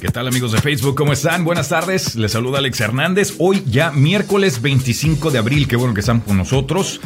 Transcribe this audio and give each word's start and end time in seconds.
¿Qué 0.00 0.08
tal 0.08 0.26
amigos 0.26 0.52
de 0.52 0.62
Facebook? 0.62 0.94
¿Cómo 0.94 1.12
están? 1.12 1.44
Buenas 1.44 1.68
tardes. 1.68 2.16
Les 2.16 2.32
saluda 2.32 2.56
Alex 2.56 2.80
Hernández. 2.80 3.34
Hoy 3.36 3.62
ya 3.66 3.90
miércoles 3.90 4.62
25 4.62 5.30
de 5.30 5.36
abril. 5.36 5.68
Qué 5.68 5.76
bueno 5.76 5.92
que 5.92 6.00
están 6.00 6.20
con 6.20 6.38
nosotros. 6.38 7.02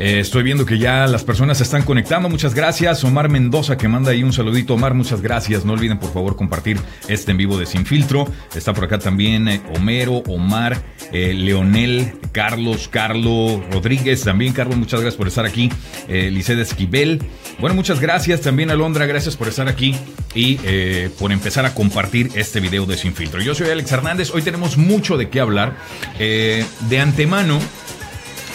Eh, 0.00 0.20
estoy 0.20 0.42
viendo 0.42 0.64
que 0.64 0.78
ya 0.78 1.06
las 1.06 1.24
personas 1.24 1.58
se 1.58 1.64
están 1.64 1.82
conectando. 1.82 2.30
Muchas 2.30 2.54
gracias. 2.54 3.04
Omar 3.04 3.28
Mendoza 3.28 3.76
que 3.76 3.86
manda 3.86 4.12
ahí 4.12 4.22
un 4.22 4.32
saludito. 4.32 4.72
Omar, 4.72 4.94
muchas 4.94 5.20
gracias. 5.20 5.66
No 5.66 5.74
olviden 5.74 5.98
por 5.98 6.10
favor 6.10 6.36
compartir 6.36 6.80
este 7.06 7.32
en 7.32 7.36
vivo 7.36 7.58
de 7.58 7.66
Sin 7.66 7.84
Filtro. 7.84 8.26
Está 8.54 8.72
por 8.72 8.84
acá 8.84 8.98
también 8.98 9.46
eh, 9.46 9.60
Homero, 9.76 10.22
Omar, 10.26 10.80
eh, 11.12 11.34
Leonel, 11.34 12.14
Carlos, 12.32 12.88
Carlos 12.88 13.60
Rodríguez. 13.70 14.22
También 14.22 14.54
Carlos, 14.54 14.78
muchas 14.78 15.02
gracias 15.02 15.18
por 15.18 15.28
estar 15.28 15.44
aquí. 15.44 15.70
Eh, 16.08 16.30
Liceda 16.30 16.62
Esquivel. 16.62 17.22
Bueno, 17.58 17.76
muchas 17.76 18.00
gracias 18.00 18.40
también 18.40 18.70
Alondra. 18.70 19.04
Gracias 19.04 19.36
por 19.36 19.48
estar 19.48 19.68
aquí 19.68 19.94
y 20.34 20.56
por 21.18 21.30
empezar 21.30 21.66
a 21.66 21.74
compartir 21.74 22.30
este 22.36 22.60
video 22.60 22.86
de 22.86 22.96
Sin 22.96 23.12
Filtro. 23.12 23.42
Yo 23.42 23.54
soy 23.54 23.68
Alex 23.68 23.92
Hernández. 23.92 24.30
Hoy 24.30 24.40
tenemos 24.40 24.78
mucho 24.78 25.18
de 25.18 25.28
qué 25.28 25.40
hablar. 25.40 25.76
de 26.18 26.98
antemano. 26.98 27.58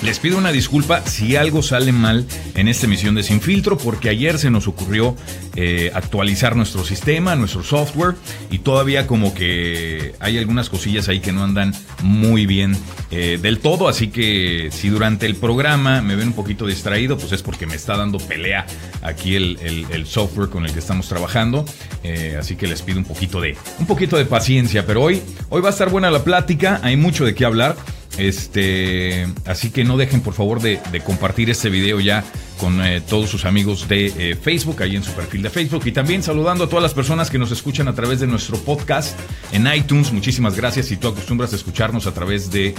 Les 0.01 0.19
pido 0.19 0.37
una 0.37 0.51
disculpa 0.51 1.01
si 1.05 1.35
algo 1.35 1.63
sale 1.63 1.91
mal 1.91 2.27
en 2.53 2.67
esta 2.67 2.85
emisión 2.85 3.15
de 3.15 3.23
Sin 3.23 3.41
Filtro, 3.41 3.77
porque 3.77 4.09
ayer 4.09 4.37
se 4.37 4.51
nos 4.51 4.67
ocurrió 4.67 5.15
eh, 5.55 5.89
actualizar 5.93 6.55
nuestro 6.55 6.83
sistema, 6.83 7.35
nuestro 7.35 7.63
software, 7.63 8.15
y 8.51 8.59
todavía 8.59 9.07
como 9.07 9.33
que 9.33 10.13
hay 10.19 10.37
algunas 10.37 10.69
cosillas 10.69 11.07
ahí 11.07 11.21
que 11.21 11.31
no 11.31 11.43
andan 11.43 11.73
muy 12.03 12.45
bien 12.45 12.77
eh, 13.09 13.39
del 13.41 13.59
todo, 13.59 13.87
así 13.87 14.09
que 14.09 14.69
si 14.71 14.89
durante 14.89 15.25
el 15.25 15.35
programa 15.35 16.01
me 16.01 16.15
ven 16.15 16.27
un 16.29 16.33
poquito 16.33 16.67
distraído, 16.67 17.17
pues 17.17 17.31
es 17.31 17.41
porque 17.41 17.65
me 17.65 17.75
está 17.75 17.97
dando 17.97 18.17
pelea 18.19 18.65
aquí 19.01 19.35
el, 19.35 20.05
software 20.05 20.49
con 20.49 20.65
el 20.65 20.73
que 20.73 20.79
estamos 20.79 21.07
trabajando, 21.07 21.65
eh, 22.03 22.35
así 22.39 22.55
que 22.55 22.67
les 22.67 22.81
pido 22.81 22.99
un 22.99 23.05
poquito 23.05 23.41
de, 23.41 23.57
un 23.79 23.87
poquito 23.87 24.17
de 24.17 24.25
paciencia, 24.25 24.85
pero 24.85 25.01
hoy, 25.01 25.21
hoy 25.49 25.61
va 25.61 25.69
a 25.69 25.71
estar 25.71 25.89
buena 25.89 26.11
la 26.11 26.23
plática, 26.23 26.79
hay 26.83 26.95
mucho 26.97 27.25
de 27.25 27.33
qué 27.33 27.45
hablar. 27.45 27.75
Este, 28.17 29.27
así 29.45 29.71
que 29.71 29.83
no 29.83 29.97
dejen 29.97 30.21
por 30.21 30.33
favor 30.33 30.61
de, 30.61 30.79
compartir 31.05 31.49
este 31.49 31.69
video 31.69 31.99
ya 31.99 32.23
con 32.59 32.83
eh, 32.85 33.01
todos 33.01 33.29
sus 33.29 33.43
amigos 33.43 33.89
de 33.89 34.05
eh, 34.05 34.35
Facebook, 34.35 34.81
ahí 34.81 34.95
en 34.95 35.03
su 35.03 35.11
perfil 35.11 35.41
de 35.41 35.49
Facebook. 35.49 35.83
Y 35.85 35.91
también 35.91 36.23
saludando 36.23 36.63
a 36.63 36.69
todas 36.69 36.83
las 36.83 36.93
personas 36.93 37.29
que 37.29 37.37
nos 37.37 37.51
escuchan 37.51 37.87
a 37.87 37.93
través 37.93 38.21
de 38.21 38.27
nuestro 38.27 38.57
podcast 38.57 39.17
en 39.51 39.67
iTunes. 39.67 40.13
Muchísimas 40.13 40.55
gracias. 40.55 40.85
Si 40.87 40.97
tú 40.97 41.09
acostumbras 41.09 41.51
a 41.51 41.57
escucharnos 41.57 42.07
a 42.07 42.13
través 42.13 42.49
de, 42.51 42.73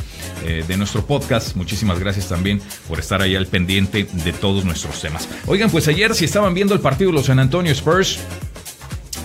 eh, 0.44 0.64
de 0.66 0.76
nuestro 0.76 1.04
podcast, 1.04 1.56
muchísimas 1.56 1.98
gracias 1.98 2.28
también 2.28 2.60
por 2.88 2.98
estar 2.98 3.20
ahí 3.20 3.36
al 3.36 3.46
pendiente 3.46 4.06
de 4.10 4.32
todos 4.32 4.64
nuestros 4.64 5.00
temas. 5.00 5.28
Oigan, 5.46 5.70
pues 5.70 5.88
ayer 5.88 6.14
si 6.14 6.24
estaban 6.24 6.54
viendo 6.54 6.74
el 6.74 6.80
partido 6.80 7.10
de 7.10 7.16
los 7.16 7.26
San 7.26 7.38
Antonio 7.38 7.72
Spurs, 7.72 8.18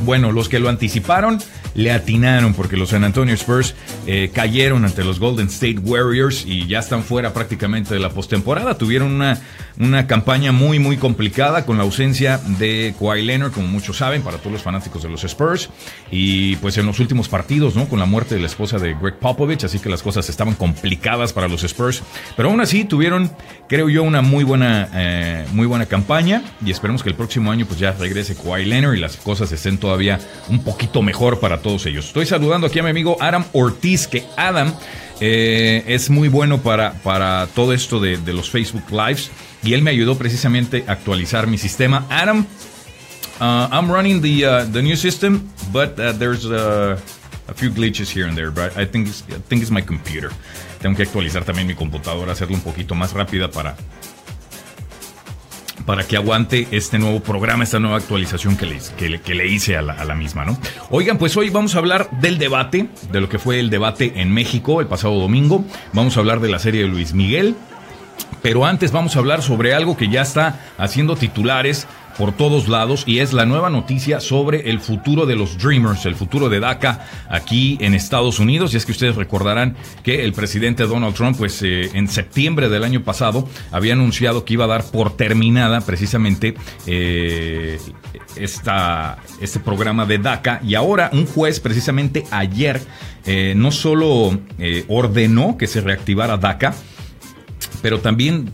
bueno, 0.04 0.32
los 0.32 0.50
que 0.50 0.60
lo 0.60 0.70
anticiparon 0.70 1.40
le 1.76 1.92
atinaron 1.92 2.54
porque 2.54 2.78
los 2.78 2.90
San 2.90 3.04
Antonio 3.04 3.34
Spurs 3.36 3.76
eh, 4.08 4.32
cayeron 4.34 4.86
ante 4.86 5.04
los 5.04 5.20
Golden 5.20 5.48
State 5.48 5.80
Warriors 5.80 6.46
y 6.46 6.68
ya 6.68 6.80
están 6.80 7.04
fuera 7.04 7.34
prácticamente 7.34 7.94
de 7.94 8.00
la 8.00 8.10
postemporada. 8.10 8.78
Tuvieron 8.78 9.12
una, 9.12 9.40
una 9.80 10.08
campaña 10.08 10.52
muy, 10.52 10.80
muy 10.80 10.98
complicada 10.98 11.66
con 11.66 11.78
la 11.78 11.84
ausencia 11.84 12.40
de 12.60 12.94
Kawhi 13.00 13.24
Leonard, 13.24 13.52
como 13.52 13.68
muchos 13.68 13.98
saben, 13.98 14.22
para 14.22 14.38
todos 14.38 14.54
los 14.54 14.62
fanáticos 14.62 15.04
de 15.04 15.10
los 15.10 15.24
Spurs. 15.24 15.70
Y 16.12 16.56
pues 16.58 16.78
en 16.78 16.86
los 16.86 17.00
últimos 17.00 17.30
partidos, 17.30 17.76
¿no? 17.76 17.88
Con 17.88 18.00
la 18.00 18.06
muerte 18.06 18.36
de 18.36 18.42
la 18.42 18.48
esposa 18.48 18.78
de 18.78 18.94
Greg 18.94 19.18
Popovich, 19.20 19.64
así 19.64 19.80
que 19.80 19.90
las 19.90 20.04
cosas 20.04 20.30
estaban 20.30 20.56
complicadas 20.56 21.34
para 21.34 21.48
los 21.48 21.64
Spurs. 21.64 22.04
Pero 22.36 22.50
aún 22.50 22.62
así 22.62 22.86
tuvieron, 22.86 23.32
creo 23.68 23.90
yo, 23.90 24.04
una 24.04 24.22
muy 24.22 24.44
buena, 24.44 24.90
eh, 24.94 25.46
muy 25.54 25.68
buena 25.68 25.86
campaña 25.86 26.44
y 26.66 26.72
esperemos 26.72 27.04
que 27.04 27.10
el 27.10 27.16
próximo 27.16 27.52
año 27.52 27.66
pues 27.66 27.80
ya 27.80 27.92
regrese 27.92 28.36
Kawhi 28.36 28.66
Leonard 28.66 28.96
y 28.96 29.00
las 29.00 29.18
cosas 29.18 29.52
estén 29.52 29.78
todavía 29.78 30.20
un 30.50 30.64
poquito 30.64 31.02
mejor 31.02 31.40
para 31.40 31.61
todos 31.62 31.86
ellos. 31.86 32.06
Estoy 32.06 32.26
saludando 32.26 32.68
aquí 32.68 32.80
a 32.80 32.84
mi 32.84 32.90
amigo 32.90 33.18
Adam 33.20 33.46
Ortiz, 33.54 34.08
que 34.08 34.24
Adam 34.38 34.74
eh, 35.20 35.84
es 35.88 36.10
muy 36.10 36.28
bueno 36.28 36.62
para, 36.62 36.94
para 37.04 37.48
todo 37.54 37.74
esto 37.74 38.00
de, 38.00 38.18
los 38.34 38.50
Facebook 38.50 38.84
Lives 38.92 39.32
y 39.64 39.74
él 39.74 39.82
me 39.82 39.92
ayudó 39.92 40.18
precisamente 40.18 40.84
a 40.88 40.94
actualizar 40.94 41.48
mi 41.48 41.58
sistema. 41.58 42.06
Adam, 42.10 42.46
uh, 43.40 43.68
I'm 43.72 43.92
running 43.92 44.22
the, 44.22 44.46
uh, 44.46 44.66
the 44.72 44.82
new 44.82 44.96
system, 44.96 45.50
but 45.72 46.00
uh, 46.00 46.14
there's 46.14 46.46
a 46.46 46.98
few 47.56 47.70
glitches 47.70 48.10
here 48.10 48.28
and 48.28 48.36
there, 48.36 48.50
but 48.50 48.76
I 48.78 48.86
think, 48.86 49.08
I 49.08 49.40
think 49.48 49.62
it's 49.62 49.72
my 49.72 49.82
computer. 49.82 50.32
Tengo 50.82 50.96
que 50.96 51.04
actualizar 51.04 51.46
también 51.46 51.68
mi 51.68 51.76
computadora, 51.76 52.32
hacerlo 52.32 52.56
un 52.56 52.62
poquito 52.62 52.96
más 52.96 53.14
rápida 53.14 53.52
para, 53.52 53.76
para 55.86 56.04
que 56.04 56.18
aguante 56.18 56.68
este 56.72 57.00
nuevo 57.00 57.22
programa, 57.22 57.64
esta 57.64 57.80
nueva 57.80 57.98
actualización 57.98 58.58
que 58.58 58.66
le, 58.66 58.80
que 59.20 59.36
le, 59.36 59.48
hice 59.48 59.78
a 59.78 59.82
la, 59.82 60.16
misma, 60.16 60.46
¿no? 60.46 60.58
Oigan, 60.90 61.18
pues 61.18 61.36
hoy 61.38 61.50
vamos 61.50 61.76
a 61.76 61.80
hablar 61.80 62.10
del 62.20 62.38
debate, 62.38 62.88
de 63.12 63.22
lo 63.22 63.30
que 63.30 63.40
fue 63.40 63.60
el 63.60 63.70
debate 63.70 64.14
en 64.16 64.32
México 64.32 64.82
el 64.82 64.88
pasado 64.88 65.20
domingo. 65.20 65.64
Vamos 65.94 66.18
a 66.18 66.20
hablar 66.20 66.40
de 66.40 66.50
la 66.50 66.60
serie 66.60 66.82
de 66.82 66.88
Luis 66.88 67.14
Miguel. 67.14 67.56
Pero 68.42 68.66
antes 68.66 68.92
vamos 68.92 69.16
a 69.16 69.20
hablar 69.20 69.42
sobre 69.42 69.74
algo 69.74 69.98
que 69.98 70.10
ya 70.10 70.22
está 70.22 70.60
haciendo 70.78 71.16
titulares 71.16 71.88
por 72.18 72.32
todos 72.34 72.68
lados 72.68 73.04
y 73.06 73.20
es 73.20 73.34
la 73.34 73.46
nueva 73.46 73.70
noticia 73.70 74.20
sobre 74.20 74.70
el 74.70 74.80
futuro 74.80 75.26
de 75.26 75.36
los 75.36 75.58
Dreamers, 75.58 76.06
el 76.06 76.16
futuro 76.16 76.50
de 76.50 76.60
DACA 76.60 77.06
aquí 77.30 77.78
en 77.82 77.94
Estados 77.94 78.40
Unidos. 78.40 78.74
Y 78.74 78.78
es 78.78 78.86
que 78.86 78.92
ustedes 78.92 79.16
recordarán 79.16 79.76
que 80.04 80.24
el 80.24 80.34
presidente 80.34 80.84
Donald 80.84 81.16
Trump, 81.16 81.38
pues 81.38 81.62
eh, 81.64 81.90
en 81.94 82.08
septiembre 82.08 82.70
del 82.70 82.84
año 82.84 83.04
pasado, 83.04 83.48
había 83.72 83.94
anunciado 83.94 84.46
que 84.46 84.54
iba 84.54 84.66
a 84.66 84.68
dar 84.68 84.84
por 84.84 85.16
terminada 85.16 85.82
precisamente 85.82 86.54
eh, 86.86 87.80
esta, 88.36 89.18
este 89.40 89.60
programa 89.60 90.06
de 90.06 90.18
DACA. 90.18 90.62
Y 90.64 90.76
ahora 90.76 91.10
un 91.14 91.26
juez, 91.26 91.60
precisamente 91.60 92.24
ayer, 92.32 92.82
eh, 93.26 93.54
no 93.56 93.72
solo 93.72 94.40
ordenó 94.88 95.58
que 95.58 95.68
se 95.68 95.82
reactivara 95.82 96.38
DACA, 96.38 96.76
pero 97.82 98.00
también 98.00 98.52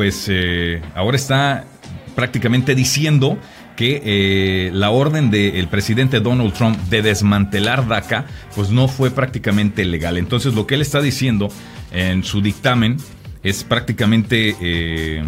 pues 0.00 0.28
eh, 0.30 0.80
ahora 0.94 1.16
está 1.16 1.66
prácticamente 2.14 2.74
diciendo 2.74 3.38
que 3.76 4.00
eh, 4.02 4.70
la 4.72 4.88
orden 4.88 5.30
del 5.30 5.68
presidente 5.68 6.20
Donald 6.20 6.54
Trump 6.54 6.78
de 6.88 7.02
desmantelar 7.02 7.86
DACA, 7.86 8.24
pues 8.54 8.70
no 8.70 8.88
fue 8.88 9.10
prácticamente 9.10 9.84
legal. 9.84 10.16
Entonces 10.16 10.54
lo 10.54 10.66
que 10.66 10.76
él 10.76 10.80
está 10.80 11.02
diciendo 11.02 11.50
en 11.92 12.24
su 12.24 12.40
dictamen 12.40 12.96
es 13.42 13.62
prácticamente 13.62 14.56
eh, 14.58 15.22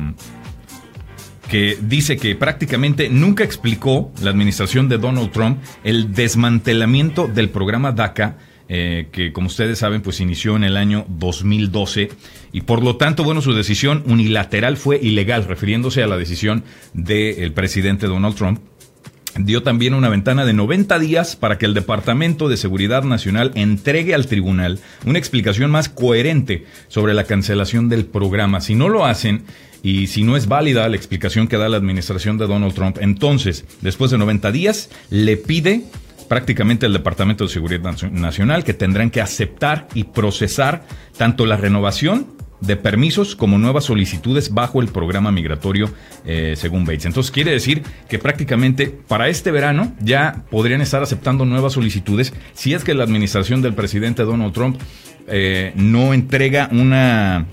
que 1.50 1.76
dice 1.82 2.16
que 2.16 2.34
prácticamente 2.34 3.10
nunca 3.10 3.44
explicó 3.44 4.10
la 4.22 4.30
administración 4.30 4.88
de 4.88 4.96
Donald 4.96 5.32
Trump 5.32 5.58
el 5.84 6.14
desmantelamiento 6.14 7.26
del 7.26 7.50
programa 7.50 7.92
DACA 7.92 8.38
eh, 8.74 9.08
que 9.12 9.34
como 9.34 9.48
ustedes 9.48 9.80
saben, 9.80 10.00
pues 10.00 10.20
inició 10.20 10.56
en 10.56 10.64
el 10.64 10.78
año 10.78 11.04
2012 11.10 12.08
y 12.52 12.62
por 12.62 12.82
lo 12.82 12.96
tanto, 12.96 13.22
bueno, 13.22 13.42
su 13.42 13.52
decisión 13.52 14.02
unilateral 14.06 14.78
fue 14.78 14.98
ilegal, 14.98 15.44
refiriéndose 15.44 16.02
a 16.02 16.06
la 16.06 16.16
decisión 16.16 16.64
del 16.94 17.52
presidente 17.52 18.06
Donald 18.06 18.34
Trump 18.34 18.60
dio 19.36 19.62
también 19.62 19.92
una 19.92 20.08
ventana 20.08 20.46
de 20.46 20.54
90 20.54 20.98
días 20.98 21.36
para 21.36 21.58
que 21.58 21.66
el 21.66 21.74
Departamento 21.74 22.48
de 22.48 22.56
Seguridad 22.56 23.02
Nacional 23.02 23.52
entregue 23.56 24.14
al 24.14 24.26
tribunal 24.26 24.78
una 25.04 25.18
explicación 25.18 25.70
más 25.70 25.90
coherente 25.90 26.64
sobre 26.88 27.12
la 27.12 27.24
cancelación 27.24 27.90
del 27.90 28.06
programa. 28.06 28.62
Si 28.62 28.74
no 28.74 28.88
lo 28.88 29.04
hacen 29.04 29.44
y 29.82 30.06
si 30.06 30.22
no 30.22 30.34
es 30.34 30.48
válida 30.48 30.88
la 30.88 30.96
explicación 30.96 31.46
que 31.46 31.58
da 31.58 31.68
la 31.68 31.76
administración 31.76 32.38
de 32.38 32.46
Donald 32.46 32.72
Trump, 32.72 32.96
entonces, 33.02 33.66
después 33.82 34.10
de 34.10 34.16
90 34.16 34.50
días, 34.50 34.88
le 35.10 35.36
pide 35.36 35.84
prácticamente 36.28 36.86
el 36.86 36.92
Departamento 36.92 37.44
de 37.44 37.50
Seguridad 37.50 37.94
Nacional 38.10 38.64
que 38.64 38.74
tendrán 38.74 39.10
que 39.10 39.20
aceptar 39.20 39.88
y 39.94 40.04
procesar 40.04 40.84
tanto 41.16 41.46
la 41.46 41.56
renovación 41.56 42.26
de 42.62 42.76
permisos 42.76 43.34
como 43.34 43.58
nuevas 43.58 43.84
solicitudes 43.84 44.54
bajo 44.54 44.80
el 44.80 44.88
programa 44.88 45.32
migratorio 45.32 45.90
eh, 46.24 46.54
según 46.56 46.84
Bates. 46.84 47.06
Entonces 47.06 47.32
quiere 47.32 47.50
decir 47.50 47.82
que 48.08 48.18
prácticamente 48.18 48.86
para 48.86 49.28
este 49.28 49.50
verano 49.50 49.92
ya 50.00 50.44
podrían 50.50 50.80
estar 50.80 51.02
aceptando 51.02 51.44
nuevas 51.44 51.72
solicitudes 51.72 52.32
si 52.54 52.72
es 52.72 52.84
que 52.84 52.94
la 52.94 53.02
administración 53.02 53.62
del 53.62 53.74
presidente 53.74 54.22
Donald 54.22 54.52
Trump 54.52 54.80
eh, 55.26 55.72
no 55.74 56.14
entrega 56.14 56.68
una 56.70 57.46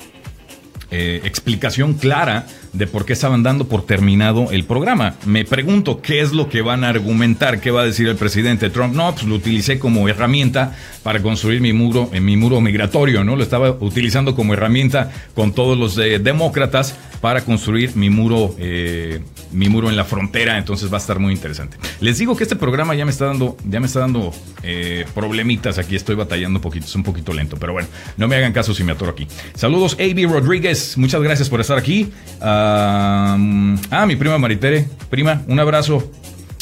eh, 0.91 1.21
explicación 1.23 1.93
clara 1.93 2.45
de 2.73 2.87
por 2.87 3.05
qué 3.05 3.13
estaban 3.13 3.43
dando 3.43 3.67
por 3.67 3.85
terminado 3.85 4.51
el 4.51 4.63
programa. 4.65 5.15
Me 5.25 5.45
pregunto 5.45 6.01
qué 6.01 6.21
es 6.21 6.33
lo 6.33 6.49
que 6.49 6.61
van 6.61 6.83
a 6.83 6.89
argumentar, 6.89 7.59
qué 7.59 7.71
va 7.71 7.81
a 7.81 7.85
decir 7.85 8.07
el 8.07 8.15
presidente 8.15 8.69
Trump. 8.69 8.95
No, 8.95 9.13
pues 9.13 9.25
lo 9.25 9.35
utilicé 9.35 9.79
como 9.79 10.07
herramienta 10.07 10.75
para 11.03 11.21
construir 11.21 11.61
mi 11.61 11.73
muro, 11.73 12.09
en 12.13 12.25
mi 12.25 12.37
muro 12.37 12.61
migratorio, 12.61 13.23
¿no? 13.23 13.35
Lo 13.35 13.43
estaba 13.43 13.71
utilizando 13.71 14.35
como 14.35 14.53
herramienta 14.53 15.11
con 15.33 15.53
todos 15.53 15.77
los 15.77 15.97
eh, 15.97 16.19
demócratas 16.19 16.95
para 17.21 17.41
construir 17.43 17.95
mi 17.95 18.09
muro, 18.09 18.55
eh, 18.57 19.21
mi 19.51 19.67
muro 19.69 19.89
en 19.89 19.97
la 19.97 20.05
frontera. 20.05 20.57
Entonces 20.57 20.91
va 20.91 20.97
a 20.97 21.01
estar 21.01 21.19
muy 21.19 21.33
interesante. 21.33 21.77
Les 21.99 22.17
digo 22.17 22.35
que 22.35 22.43
este 22.43 22.55
programa 22.55 22.95
ya 22.95 23.05
me 23.05 23.11
está 23.11 23.25
dando, 23.25 23.57
ya 23.67 23.79
me 23.79 23.87
está 23.87 24.01
dando 24.01 24.31
eh, 24.63 25.05
problemitas. 25.13 25.77
Aquí 25.77 25.95
estoy 25.95 26.15
batallando 26.15 26.59
un 26.59 26.61
poquito, 26.61 26.85
es 26.85 26.95
un 26.95 27.03
poquito 27.03 27.33
lento, 27.33 27.57
pero 27.57 27.73
bueno, 27.73 27.87
no 28.17 28.27
me 28.27 28.35
hagan 28.35 28.53
caso 28.53 28.73
si 28.73 28.83
me 28.83 28.91
atoro 28.91 29.11
aquí. 29.11 29.27
Saludos, 29.55 29.97
AB 29.99 30.29
Rodríguez. 30.29 30.97
Muchas 30.97 31.21
gracias 31.21 31.49
por 31.49 31.61
estar 31.61 31.77
aquí. 31.77 32.11
Ah, 32.59 34.05
mi 34.07 34.15
prima 34.15 34.37
Maritere. 34.37 34.87
Prima, 35.09 35.41
un 35.47 35.59
abrazo. 35.59 36.11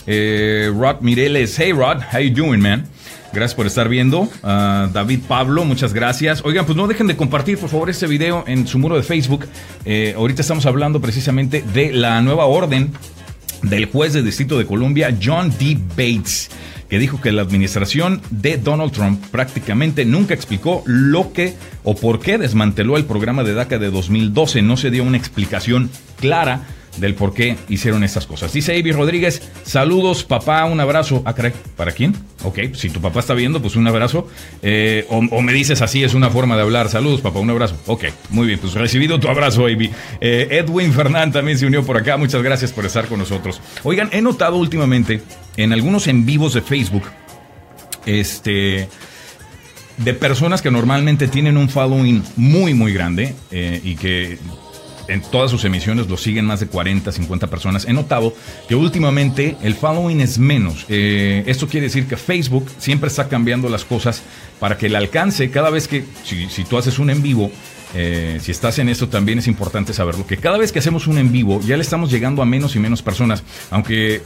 Eh, 0.05 0.71
Rod 0.73 1.01
Mireles, 1.01 1.59
hey 1.59 1.73
Rod, 1.73 2.01
how 2.13 2.19
you 2.19 2.33
doing, 2.33 2.61
man? 2.61 2.87
Gracias 3.33 3.55
por 3.55 3.67
estar 3.67 3.89
viendo. 3.89 4.29
Ah, 4.41 4.89
David 4.93 5.19
Pablo, 5.27 5.65
muchas 5.65 5.93
gracias. 5.93 6.43
Oigan, 6.45 6.65
pues 6.65 6.77
no 6.77 6.87
dejen 6.87 7.07
de 7.07 7.15
compartir, 7.17 7.57
por 7.57 7.69
favor, 7.69 7.89
este 7.89 8.07
video 8.07 8.43
en 8.47 8.67
su 8.67 8.79
muro 8.79 8.95
de 8.95 9.03
Facebook. 9.03 9.45
Eh, 9.85 10.13
ahorita 10.15 10.41
estamos 10.41 10.65
hablando 10.65 11.01
precisamente 11.01 11.61
de 11.61 11.91
la 11.91 12.21
nueva 12.21 12.45
orden 12.45 12.91
del 13.69 13.85
juez 13.85 14.13
de 14.13 14.23
Distrito 14.23 14.57
de 14.57 14.65
Columbia, 14.65 15.15
John 15.21 15.53
D. 15.59 15.77
Bates 15.89 16.49
que 16.89 16.99
dijo 16.99 17.19
que 17.19 17.31
la 17.31 17.41
administración 17.41 18.21
de 18.29 18.57
Donald 18.57 18.93
Trump 18.93 19.21
prácticamente 19.29 20.05
nunca 20.05 20.33
explicó 20.33 20.83
lo 20.85 21.33
que 21.33 21.53
o 21.83 21.95
por 21.95 22.19
qué 22.19 22.37
desmanteló 22.37 22.97
el 22.97 23.05
programa 23.05 23.43
de 23.43 23.53
DACA 23.53 23.77
de 23.77 23.91
2012. 23.91 24.61
No 24.61 24.77
se 24.77 24.89
dio 24.89 25.03
una 25.03 25.17
explicación 25.17 25.89
clara 26.19 26.61
del 26.97 27.15
por 27.15 27.33
qué 27.33 27.55
hicieron 27.69 28.03
estas 28.03 28.25
cosas. 28.25 28.53
Dice 28.53 28.77
Avi 28.77 28.91
Rodríguez, 28.91 29.41
saludos 29.63 30.23
papá, 30.23 30.65
un 30.65 30.79
abrazo. 30.79 31.21
Ah, 31.25 31.33
caray, 31.33 31.53
¿para 31.75 31.91
quién? 31.91 32.15
Ok, 32.43 32.59
si 32.73 32.89
tu 32.89 33.01
papá 33.01 33.19
está 33.19 33.33
viendo, 33.33 33.61
pues 33.61 33.75
un 33.75 33.87
abrazo. 33.87 34.27
Eh, 34.61 35.05
o, 35.09 35.41
me 35.41 35.53
dices 35.53 35.81
así, 35.81 36.03
es 36.03 36.13
una 36.13 36.29
forma 36.29 36.55
de 36.55 36.63
hablar. 36.63 36.89
Saludos 36.89 37.21
papá, 37.21 37.39
un 37.39 37.49
abrazo. 37.49 37.77
Ok, 37.87 38.05
muy 38.29 38.47
bien, 38.47 38.59
pues 38.59 38.73
recibido 38.73 39.19
tu 39.19 39.27
abrazo, 39.27 39.65
Avi. 39.65 39.89
Eh, 40.21 40.47
Edwin 40.51 40.93
Fernán 40.93 41.31
también 41.31 41.57
se 41.57 41.65
unió 41.65 41.85
por 41.85 41.97
acá. 41.97 42.17
Muchas 42.17 42.41
gracias 42.41 42.71
por 42.71 42.85
estar 42.85 43.07
con 43.07 43.19
nosotros. 43.19 43.61
Oigan, 43.83 44.09
he 44.11 44.21
notado 44.21 44.57
últimamente 44.57 45.21
en 45.55 45.73
algunos 45.73 46.07
en 46.07 46.25
vivos 46.25 46.53
de 46.53 46.61
Facebook, 46.61 47.03
este 48.05 48.87
de 49.97 50.13
personas 50.13 50.61
que 50.61 50.71
normalmente 50.71 51.27
tienen 51.27 51.57
un 51.57 51.69
following 51.69 52.23
muy, 52.35 52.73
muy 52.73 52.93
grande 52.93 53.35
eh, 53.51 53.81
y 53.83 53.95
que 53.95 54.37
en 55.07 55.21
todas 55.21 55.51
sus 55.51 55.63
emisiones 55.65 56.07
lo 56.07 56.17
siguen 56.17 56.45
más 56.45 56.59
de 56.59 56.67
40, 56.67 57.11
50 57.11 57.47
personas. 57.47 57.85
He 57.85 57.93
notado 57.93 58.33
que 58.67 58.75
últimamente 58.75 59.57
el 59.61 59.75
following 59.75 60.21
es 60.21 60.37
menos. 60.37 60.85
Eh, 60.89 61.43
esto 61.47 61.67
quiere 61.67 61.87
decir 61.87 62.07
que 62.07 62.17
Facebook 62.17 62.69
siempre 62.77 63.07
está 63.07 63.27
cambiando 63.27 63.69
las 63.69 63.85
cosas 63.85 64.21
para 64.59 64.77
que 64.77 64.87
el 64.87 64.95
alcance, 64.95 65.49
cada 65.51 65.69
vez 65.69 65.87
que, 65.87 66.03
si, 66.23 66.63
tú 66.63 66.77
haces 66.77 66.99
un 66.99 67.09
en 67.09 67.21
vivo, 67.21 67.51
eh, 67.93 68.39
si 68.41 68.51
estás 68.51 68.79
en 68.79 68.89
esto 68.89 69.07
también 69.07 69.39
es 69.39 69.47
importante 69.47 69.93
saberlo, 69.93 70.25
que 70.27 70.37
cada 70.37 70.57
vez 70.57 70.71
que 70.71 70.79
hacemos 70.79 71.07
un 71.07 71.17
en 71.17 71.31
vivo 71.31 71.61
ya 71.61 71.77
le 71.77 71.83
estamos 71.83 72.11
llegando 72.11 72.41
a 72.41 72.45
menos 72.45 72.75
y 72.75 72.79
menos 72.79 73.01
personas, 73.01 73.43
aunque 73.69 74.21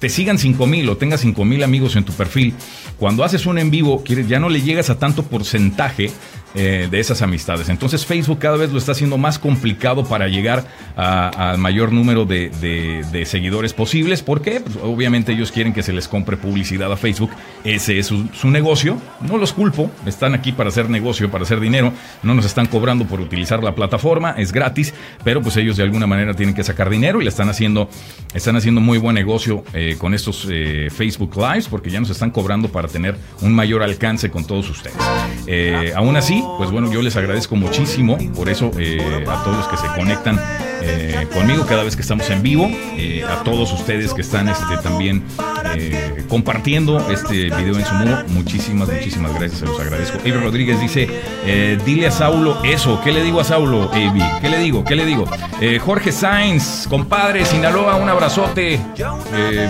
te 0.00 0.08
sigan 0.08 0.38
5000 0.38 0.88
o 0.88 0.96
tengas 0.96 1.20
5000 1.20 1.62
amigos 1.62 1.94
en 1.94 2.04
tu 2.04 2.12
perfil, 2.12 2.54
cuando 2.98 3.22
haces 3.22 3.46
un 3.46 3.58
en 3.58 3.70
vivo 3.70 4.02
ya 4.04 4.40
no 4.40 4.48
le 4.48 4.62
llegas 4.62 4.90
a 4.90 4.98
tanto 4.98 5.22
porcentaje 5.24 6.10
eh, 6.56 6.88
de 6.90 6.98
esas 6.98 7.22
amistades. 7.22 7.68
Entonces 7.68 8.04
Facebook 8.04 8.40
cada 8.40 8.56
vez 8.56 8.72
lo 8.72 8.78
está 8.78 8.90
haciendo 8.90 9.16
más 9.18 9.38
complicado 9.38 10.04
para 10.04 10.26
llegar 10.26 10.64
al 10.96 11.58
mayor 11.58 11.92
número 11.92 12.24
de, 12.24 13.22
seguidores 13.24 13.72
posibles. 13.72 14.22
porque 14.22 14.60
pues, 14.60 14.76
obviamente 14.82 15.30
ellos 15.32 15.52
quieren 15.52 15.72
que 15.72 15.84
se 15.84 15.92
les 15.92 16.08
compre 16.08 16.36
publicidad 16.36 16.90
a 16.92 16.96
Facebook. 16.96 17.30
Ese 17.62 18.00
es 18.00 18.06
su, 18.06 18.50
negocio. 18.50 18.98
No 19.20 19.38
los 19.38 19.52
culpo. 19.52 19.92
Están 20.06 20.34
aquí 20.34 20.50
para 20.50 20.70
hacer 20.70 20.90
negocio, 20.90 21.30
para 21.30 21.44
hacer 21.44 21.60
dinero. 21.60 21.92
No 22.24 22.34
nos 22.34 22.44
están 22.44 22.66
cobrando 22.66 23.04
por 23.04 23.20
utilizar 23.20 23.62
la 23.62 23.76
plataforma. 23.76 24.34
Es 24.36 24.50
gratis. 24.50 24.92
Pero 25.22 25.42
pues 25.42 25.56
ellos 25.56 25.76
de 25.76 25.84
alguna 25.84 26.08
manera 26.08 26.34
tienen 26.34 26.54
que 26.56 26.64
sacar 26.64 26.90
dinero 26.90 27.20
y 27.20 27.24
le 27.24 27.30
están 27.30 27.48
haciendo, 27.48 27.88
están 28.34 28.56
haciendo 28.56 28.80
muy 28.80 28.98
buen 28.98 29.14
negocio 29.14 29.62
eh, 29.72 29.94
con 29.98 30.14
estos 30.14 30.48
eh, 30.50 30.88
Facebook 30.90 31.36
Lives 31.36 31.68
porque 31.68 31.90
ya 31.90 32.00
nos 32.00 32.10
están 32.10 32.32
cobrando 32.32 32.72
para 32.72 32.88
tener 32.88 33.16
un 33.40 33.54
mayor 33.54 33.84
alcance 33.84 34.30
con 34.30 34.44
todos 34.44 34.68
ustedes. 34.68 34.96
aún 35.94 36.16
así, 36.16 36.39
pues 36.58 36.70
bueno, 36.70 36.90
yo 36.92 37.02
les 37.02 37.16
agradezco 37.16 37.56
muchísimo 37.56 38.18
por 38.34 38.48
eso 38.48 38.70
eh, 38.78 39.24
a 39.28 39.42
todos 39.44 39.56
los 39.56 39.68
que 39.68 39.76
se 39.76 39.86
conectan 39.88 40.40
eh, 40.82 41.26
conmigo 41.32 41.66
cada 41.66 41.84
vez 41.84 41.94
que 41.94 42.02
estamos 42.02 42.28
en 42.30 42.42
vivo, 42.42 42.68
eh, 42.96 43.22
a 43.28 43.42
todos 43.42 43.72
ustedes 43.72 44.14
que 44.14 44.22
están 44.22 44.48
este, 44.48 44.78
también 44.82 45.22
compartiendo 46.28 47.10
este 47.10 47.44
video 47.44 47.76
en 47.78 47.84
su 47.84 47.94
muro, 47.94 48.24
muchísimas, 48.28 48.88
muchísimas 48.88 49.34
gracias, 49.34 49.60
se 49.60 49.66
los 49.66 49.78
agradezco. 49.78 50.18
Avi 50.18 50.32
Rodríguez 50.32 50.80
dice, 50.80 51.08
dile 51.84 52.06
a 52.06 52.10
Saulo 52.10 52.62
eso, 52.64 53.00
¿qué 53.04 53.12
le 53.12 53.22
digo 53.22 53.40
a 53.40 53.44
Saulo, 53.44 53.90
Avi? 53.92 54.22
¿Qué 54.40 54.48
le 54.48 54.58
digo? 54.58 54.84
¿Qué 54.84 54.96
le 54.96 55.04
digo? 55.04 55.26
Jorge 55.80 56.12
Sainz, 56.12 56.86
compadre 56.88 57.44
Sinaloa, 57.44 57.96
un 57.96 58.08
abrazote. 58.08 58.80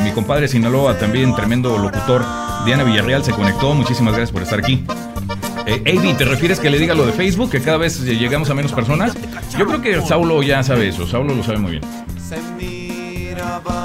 mi 0.04 0.10
compadre 0.12 0.48
Sinaloa, 0.48 0.98
también 0.98 1.34
tremendo 1.34 1.76
locutor. 1.76 2.24
Diana 2.64 2.84
Villarreal 2.84 3.24
se 3.24 3.32
conectó, 3.32 3.74
muchísimas 3.74 4.14
gracias 4.14 4.32
por 4.32 4.42
estar 4.42 4.58
aquí. 4.58 4.84
Eh, 5.70 6.14
¿te 6.18 6.24
refieres 6.24 6.58
que 6.58 6.68
le 6.68 6.78
diga 6.78 6.94
lo 6.94 7.06
de 7.06 7.12
Facebook, 7.12 7.50
que 7.50 7.60
cada 7.60 7.76
vez 7.76 8.00
llegamos 8.02 8.50
a 8.50 8.54
menos 8.54 8.72
personas? 8.72 9.14
Yo 9.56 9.66
creo 9.66 9.80
que 9.80 10.00
Saulo 10.02 10.42
ya 10.42 10.62
sabe 10.62 10.88
eso, 10.88 11.06
Saulo 11.06 11.34
lo 11.34 11.44
sabe 11.44 11.58
muy 11.58 11.72
bien. 11.72 11.82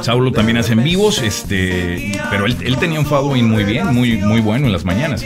Saulo 0.01 0.31
también 0.31 0.57
hace 0.57 0.73
en 0.73 0.83
vivos, 0.83 1.21
este, 1.21 2.19
pero 2.29 2.45
él, 2.45 2.77
tenía 2.79 2.99
un 2.99 3.05
following 3.05 3.49
muy 3.49 3.63
bien, 3.63 3.93
muy, 3.93 4.17
muy 4.17 4.41
bueno 4.41 4.67
en 4.67 4.73
las 4.73 4.85
mañanas. 4.85 5.23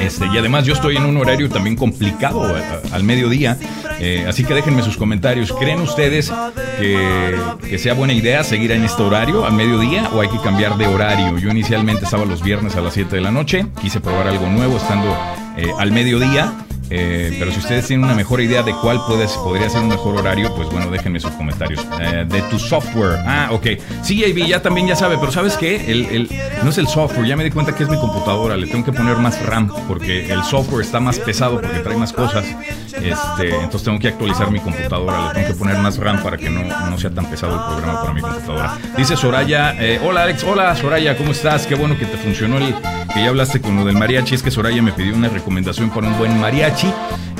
Este, 0.00 0.26
y 0.26 0.38
además 0.38 0.64
yo 0.64 0.74
estoy 0.74 0.96
en 0.96 1.04
un 1.04 1.16
horario 1.16 1.48
también 1.48 1.74
complicado 1.74 2.54
al 2.92 3.04
mediodía, 3.04 3.56
eh, 3.98 4.26
así 4.28 4.44
que 4.44 4.54
déjenme 4.54 4.82
sus 4.82 4.96
comentarios. 4.96 5.52
¿Creen 5.52 5.80
ustedes 5.80 6.32
que, 6.78 7.36
que, 7.68 7.78
sea 7.78 7.94
buena 7.94 8.12
idea 8.12 8.44
seguir 8.44 8.70
en 8.70 8.84
este 8.84 9.02
horario 9.02 9.44
al 9.44 9.54
mediodía 9.54 10.08
o 10.14 10.20
hay 10.20 10.28
que 10.28 10.38
cambiar 10.38 10.76
de 10.76 10.86
horario? 10.86 11.38
Yo 11.38 11.50
inicialmente 11.50 12.04
estaba 12.04 12.24
los 12.24 12.42
viernes 12.42 12.76
a 12.76 12.80
las 12.80 12.94
7 12.94 13.16
de 13.16 13.22
la 13.22 13.32
noche, 13.32 13.66
quise 13.80 14.00
probar 14.00 14.28
algo 14.28 14.46
nuevo 14.46 14.76
estando 14.76 15.16
eh, 15.58 15.72
al 15.76 15.90
mediodía. 15.90 16.67
Eh, 16.90 17.36
pero 17.38 17.52
si 17.52 17.58
ustedes 17.58 17.86
tienen 17.86 18.04
una 18.04 18.14
mejor 18.14 18.40
idea 18.40 18.62
de 18.62 18.72
cuál 18.72 19.00
puede, 19.06 19.26
podría 19.28 19.68
ser 19.68 19.82
un 19.82 19.88
mejor 19.88 20.16
horario, 20.16 20.54
pues 20.54 20.68
bueno, 20.70 20.90
déjenme 20.90 21.20
sus 21.20 21.32
comentarios. 21.32 21.86
Eh, 22.00 22.24
de 22.28 22.42
tu 22.42 22.58
software. 22.58 23.18
Ah, 23.26 23.48
ok. 23.52 23.66
Sí, 24.02 24.24
AB 24.24 24.46
ya 24.46 24.62
también 24.62 24.86
ya 24.86 24.96
sabe, 24.96 25.16
pero 25.18 25.32
¿sabes 25.32 25.56
qué? 25.56 25.90
El, 25.90 26.28
no 26.62 26.70
es 26.70 26.78
el 26.78 26.88
software, 26.88 27.26
ya 27.26 27.36
me 27.36 27.44
di 27.44 27.50
cuenta 27.50 27.74
que 27.74 27.84
es 27.84 27.90
mi 27.90 27.98
computadora. 27.98 28.56
Le 28.56 28.66
tengo 28.66 28.84
que 28.84 28.92
poner 28.92 29.16
más 29.16 29.44
RAM 29.44 29.70
porque 29.86 30.30
el 30.32 30.42
software 30.44 30.84
está 30.84 31.00
más 31.00 31.18
pesado 31.18 31.60
porque 31.60 31.78
trae 31.80 31.96
más 31.96 32.12
cosas. 32.12 32.44
Este, 32.92 33.54
entonces 33.54 33.82
tengo 33.84 33.98
que 33.98 34.08
actualizar 34.08 34.50
mi 34.50 34.60
computadora. 34.60 35.28
Le 35.28 35.34
tengo 35.34 35.48
que 35.48 35.54
poner 35.54 35.78
más 35.78 35.98
RAM 35.98 36.22
para 36.22 36.36
que 36.36 36.48
no, 36.50 36.62
no 36.62 36.98
sea 36.98 37.10
tan 37.10 37.26
pesado 37.26 37.54
el 37.54 37.74
programa 37.74 38.00
para 38.00 38.14
mi 38.14 38.20
computadora. 38.20 38.78
Dice 38.96 39.16
Soraya, 39.16 39.74
hola 40.04 40.22
Alex, 40.22 40.44
hola 40.44 40.74
Soraya, 40.76 41.16
¿cómo 41.16 41.32
estás? 41.32 41.66
Qué 41.66 41.74
bueno 41.74 41.98
que 41.98 42.06
te 42.06 42.16
funcionó 42.16 42.58
el 42.58 42.74
que 43.14 43.22
ya 43.22 43.28
hablaste 43.28 43.60
con 43.60 43.76
lo 43.76 43.84
del 43.84 43.96
mariachi. 43.96 44.34
Es 44.34 44.42
que 44.42 44.50
Soraya 44.50 44.82
me 44.82 44.92
pidió 44.92 45.14
una 45.14 45.28
recomendación 45.28 45.90
para 45.90 46.08
un 46.08 46.18
buen 46.18 46.38
mariachi. 46.40 46.77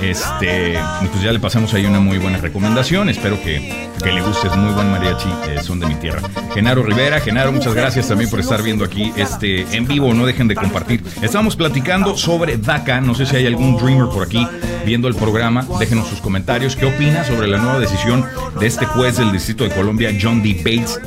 Este, 0.02 0.79
pues 1.11 1.23
ya 1.23 1.32
le 1.32 1.40
pasamos 1.40 1.75
ahí 1.75 1.85
una 1.85 2.00
muy 2.00 2.19
buena 2.19 2.38
recomendación. 2.38 3.08
Espero 3.08 3.40
que, 3.43 3.88
le 4.05 4.23
guste, 4.23 4.46
es 4.46 4.56
muy 4.56 4.73
buen 4.73 4.90
mariachi, 4.90 5.29
eh, 5.49 5.58
son 5.62 5.81
de 5.81 5.87
mi 5.87 5.96
tierra. 5.96 6.23
Genaro 6.55 6.82
Rivera, 6.82 7.20
Genaro, 7.20 7.52
muchas 7.52 7.75
gracias 7.75 8.08
también 8.08 8.31
por 8.31 8.40
estar 8.40 8.62
viendo 8.62 8.85
aquí 8.85 9.12
este 9.16 9.62
en 9.76 9.87
vivo. 9.87 10.14
No 10.14 10.25
dejen 10.25 10.49
de 10.49 10.54
compartir. 10.54 11.02
Estamos 11.21 11.57
platicando 11.57 12.16
sobre 12.16 12.57
DACA. 12.57 13.00
No 13.00 13.14
sé 13.14 13.26
si 13.26 13.37
hay 13.37 13.47
algún 13.47 13.76
dreamer 13.76 14.09
por 14.09 14.25
aquí 14.25 14.47
viendo 14.87 15.09
el 15.09 15.14
programa. 15.14 15.66
Déjenos 15.78 16.09
sus 16.09 16.21
comentarios. 16.21 16.76
¿Qué 16.76 16.87
opina 16.87 17.25
sobre 17.25 17.49
la 17.49 17.59
nueva 17.59 17.78
decisión 17.80 18.25
de 18.59 18.66
este 18.66 18.87
juez 18.87 19.18
del 19.18 19.33
Distrito 19.33 19.64
de 19.64 19.71
Colombia, 19.71 20.16
John 20.21 20.42
D. 20.42 20.54
Bates, 20.59 21.00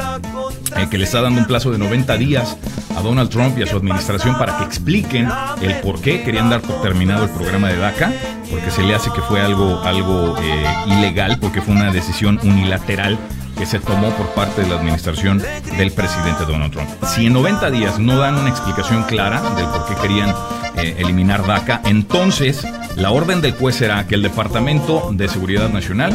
eh, 0.77 0.87
que 0.89 0.97
le 0.97 1.05
está 1.05 1.21
dando 1.21 1.39
un 1.39 1.47
plazo 1.47 1.71
de 1.71 1.77
90 1.77 2.17
días 2.17 2.57
Donald 3.01 3.29
Trump 3.29 3.57
y 3.57 3.63
a 3.63 3.67
su 3.67 3.77
administración 3.77 4.37
para 4.37 4.57
que 4.57 4.63
expliquen 4.63 5.29
el 5.61 5.75
por 5.81 6.01
qué 6.01 6.23
querían 6.23 6.49
dar 6.49 6.61
por 6.61 6.81
terminado 6.81 7.25
el 7.25 7.29
programa 7.31 7.69
de 7.69 7.77
DACA? 7.77 8.11
porque 8.51 8.69
se 8.69 8.83
le 8.83 8.93
hace 8.93 9.09
que 9.11 9.21
fue 9.21 9.41
algo, 9.41 9.81
algo 9.83 10.37
eh, 10.37 10.65
ilegal, 10.87 11.39
porque 11.39 11.61
fue 11.61 11.73
una 11.73 11.91
decisión 11.91 12.37
unilateral 12.43 13.17
que 13.57 13.65
se 13.65 13.79
tomó 13.79 14.09
por 14.11 14.27
parte 14.33 14.61
de 14.61 14.69
la 14.69 14.75
administración 14.75 15.41
del 15.77 15.91
presidente 15.91 16.45
Donald 16.45 16.73
Trump. 16.73 16.89
Si 17.05 17.27
en 17.27 17.33
90 17.33 17.71
días 17.71 17.99
no 17.99 18.17
dan 18.17 18.37
una 18.37 18.49
explicación 18.49 19.03
clara 19.03 19.41
del 19.55 19.65
por 19.65 19.85
qué 19.87 19.95
querían 20.01 20.33
eh, 20.75 20.95
eliminar 20.99 21.45
DACA, 21.45 21.81
entonces 21.85 22.67
la 22.95 23.11
orden 23.11 23.41
del 23.41 23.53
juez 23.53 23.75
será 23.75 24.05
que 24.05 24.15
el 24.15 24.23
Departamento 24.23 25.09
de 25.13 25.27
Seguridad 25.27 25.69
Nacional 25.69 26.13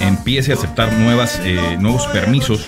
empiece 0.00 0.52
a 0.52 0.54
aceptar 0.56 0.92
nuevas, 0.94 1.40
eh, 1.44 1.76
nuevos 1.78 2.06
permisos 2.08 2.66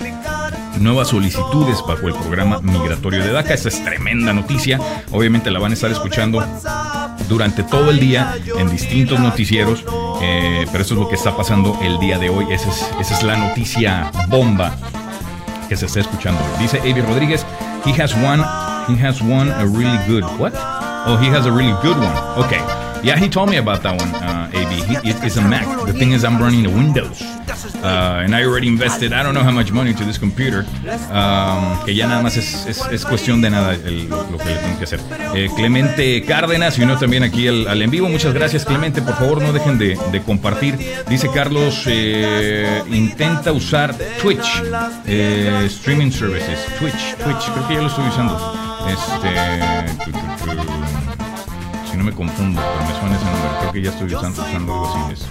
nuevas 0.79 1.09
solicitudes 1.09 1.83
bajo 1.87 2.07
el 2.07 2.13
programa 2.13 2.59
migratorio 2.61 3.23
de 3.23 3.31
DACA. 3.31 3.53
Esta 3.53 3.69
es 3.69 3.83
tremenda 3.83 4.33
noticia. 4.33 4.79
Obviamente 5.11 5.51
la 5.51 5.59
van 5.59 5.71
a 5.71 5.73
estar 5.73 5.91
escuchando 5.91 6.43
durante 7.29 7.63
todo 7.63 7.89
el 7.89 7.99
día 7.99 8.35
en 8.57 8.69
distintos 8.69 9.19
noticieros, 9.19 9.83
eh, 10.21 10.65
pero 10.71 10.83
eso 10.83 10.93
es 10.93 10.99
lo 10.99 11.09
que 11.09 11.15
está 11.15 11.35
pasando 11.35 11.77
el 11.81 11.99
día 11.99 12.17
de 12.17 12.29
hoy. 12.29 12.51
Esa 12.51 12.69
es, 12.69 12.89
esa 12.99 13.13
es 13.15 13.23
la 13.23 13.37
noticia 13.37 14.11
bomba 14.27 14.75
que 15.67 15.75
se 15.75 15.85
está 15.85 16.01
escuchando. 16.01 16.41
Dice 16.59 16.79
Avi 16.79 17.01
Rodríguez, 17.01 17.45
he 17.85 17.91
has 18.01 18.13
one, 18.13 18.43
he 18.87 19.05
has 19.05 19.21
one 19.21 19.51
a 19.51 19.65
really 19.65 19.97
good, 20.07 20.23
what? 20.39 20.53
Oh, 21.07 21.17
he 21.17 21.27
has 21.27 21.45
a 21.45 21.51
really 21.51 21.75
good 21.81 21.97
one. 21.97 22.45
Okay. 22.45 22.61
Yeah, 23.03 23.17
he 23.17 23.29
told 23.29 23.49
me 23.49 23.57
about 23.57 23.83
that 23.83 24.01
one, 24.01 24.09
uh, 24.15 24.49
AB. 24.51 24.81
He, 24.81 25.27
it's 25.27 25.37
a 25.37 25.41
Mac. 25.41 25.67
The 25.85 25.93
thing 25.93 26.13
is, 26.13 26.23
I'm 26.23 26.41
running 26.41 26.65
a 26.65 26.69
Windows. 26.69 27.21
Uh, 27.83 28.23
and 28.23 28.35
I 28.35 28.43
already 28.43 28.67
invested, 28.67 29.13
I 29.13 29.23
don't 29.23 29.33
know 29.33 29.43
how 29.43 29.51
much 29.51 29.71
money 29.71 29.93
to 29.93 30.03
this 30.03 30.17
computer. 30.17 30.65
Um, 31.11 31.83
que 31.85 31.93
ya 31.95 32.07
nada 32.07 32.21
más 32.21 32.37
es, 32.37 32.65
es, 32.65 32.81
es 32.91 33.05
cuestión 33.05 33.41
de 33.41 33.49
nada 33.49 33.73
lo, 33.73 34.37
que 34.37 34.45
le 34.45 34.55
tengo 34.55 34.77
que 34.77 34.83
hacer. 34.83 34.99
Eh, 35.33 35.49
Clemente 35.55 36.23
Cárdenas, 36.23 36.77
y 36.77 36.83
uno 36.83 36.97
también 36.97 37.23
aquí 37.23 37.47
al, 37.47 37.67
al, 37.67 37.81
en 37.81 37.89
vivo. 37.89 38.09
Muchas 38.09 38.33
gracias, 38.33 38.65
Clemente. 38.65 39.01
Por 39.01 39.15
favor, 39.15 39.41
no 39.41 39.53
dejen 39.53 39.77
de, 39.77 39.97
de 40.11 40.21
compartir. 40.21 40.77
Dice 41.07 41.29
Carlos, 41.33 41.83
eh, 41.87 42.83
intenta 42.91 43.51
usar 43.51 43.95
Twitch, 44.21 44.63
eh, 45.05 45.63
streaming 45.67 46.11
services. 46.11 46.65
Twitch, 46.79 47.15
Twitch, 47.23 47.51
creo 47.53 47.67
que 47.67 47.73
ya 47.75 47.81
lo 47.81 47.87
estoy 47.87 48.07
usando. 48.07 48.53
Este. 48.87 50.84
Me 52.05 52.11
confundo, 52.11 52.61
pero 52.61 52.85
me 52.85 52.99
suena 52.99 53.15
ese 53.15 53.25
número. 53.25 53.59
Creo 53.59 53.71
que 53.71 53.81
ya 53.81 53.89
estoy 53.89 54.13
usando, 54.13 54.43
algo 54.43 55.09
así. 55.11 55.25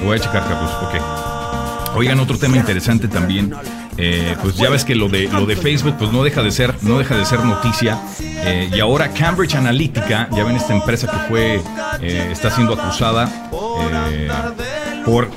Lo 0.00 0.06
voy 0.06 0.18
a 0.18 0.20
checar, 0.20 0.42
Carlos. 0.42 0.70
Ok. 0.82 1.96
Oigan, 1.96 2.18
otro 2.18 2.36
tema 2.36 2.56
interesante 2.56 3.06
también. 3.06 3.54
Eh, 3.96 4.34
pues 4.42 4.56
ya 4.56 4.68
ves 4.68 4.84
que 4.84 4.96
lo 4.96 5.08
de 5.08 5.28
lo 5.28 5.46
de 5.46 5.54
Facebook 5.54 5.94
pues 5.96 6.10
no 6.10 6.24
deja 6.24 6.42
de 6.42 6.50
ser 6.50 6.74
no 6.82 6.98
deja 6.98 7.16
de 7.16 7.24
ser 7.26 7.44
noticia 7.44 8.00
eh, 8.20 8.70
y 8.72 8.80
ahora 8.80 9.12
Cambridge 9.12 9.56
Analytica 9.56 10.26
ya 10.30 10.42
ven 10.42 10.56
esta 10.56 10.72
empresa 10.72 11.06
que 11.10 11.18
fue 11.28 11.60
eh, 12.00 12.28
está 12.32 12.50
siendo 12.50 12.72
acusada 12.74 13.50
por 15.04 15.28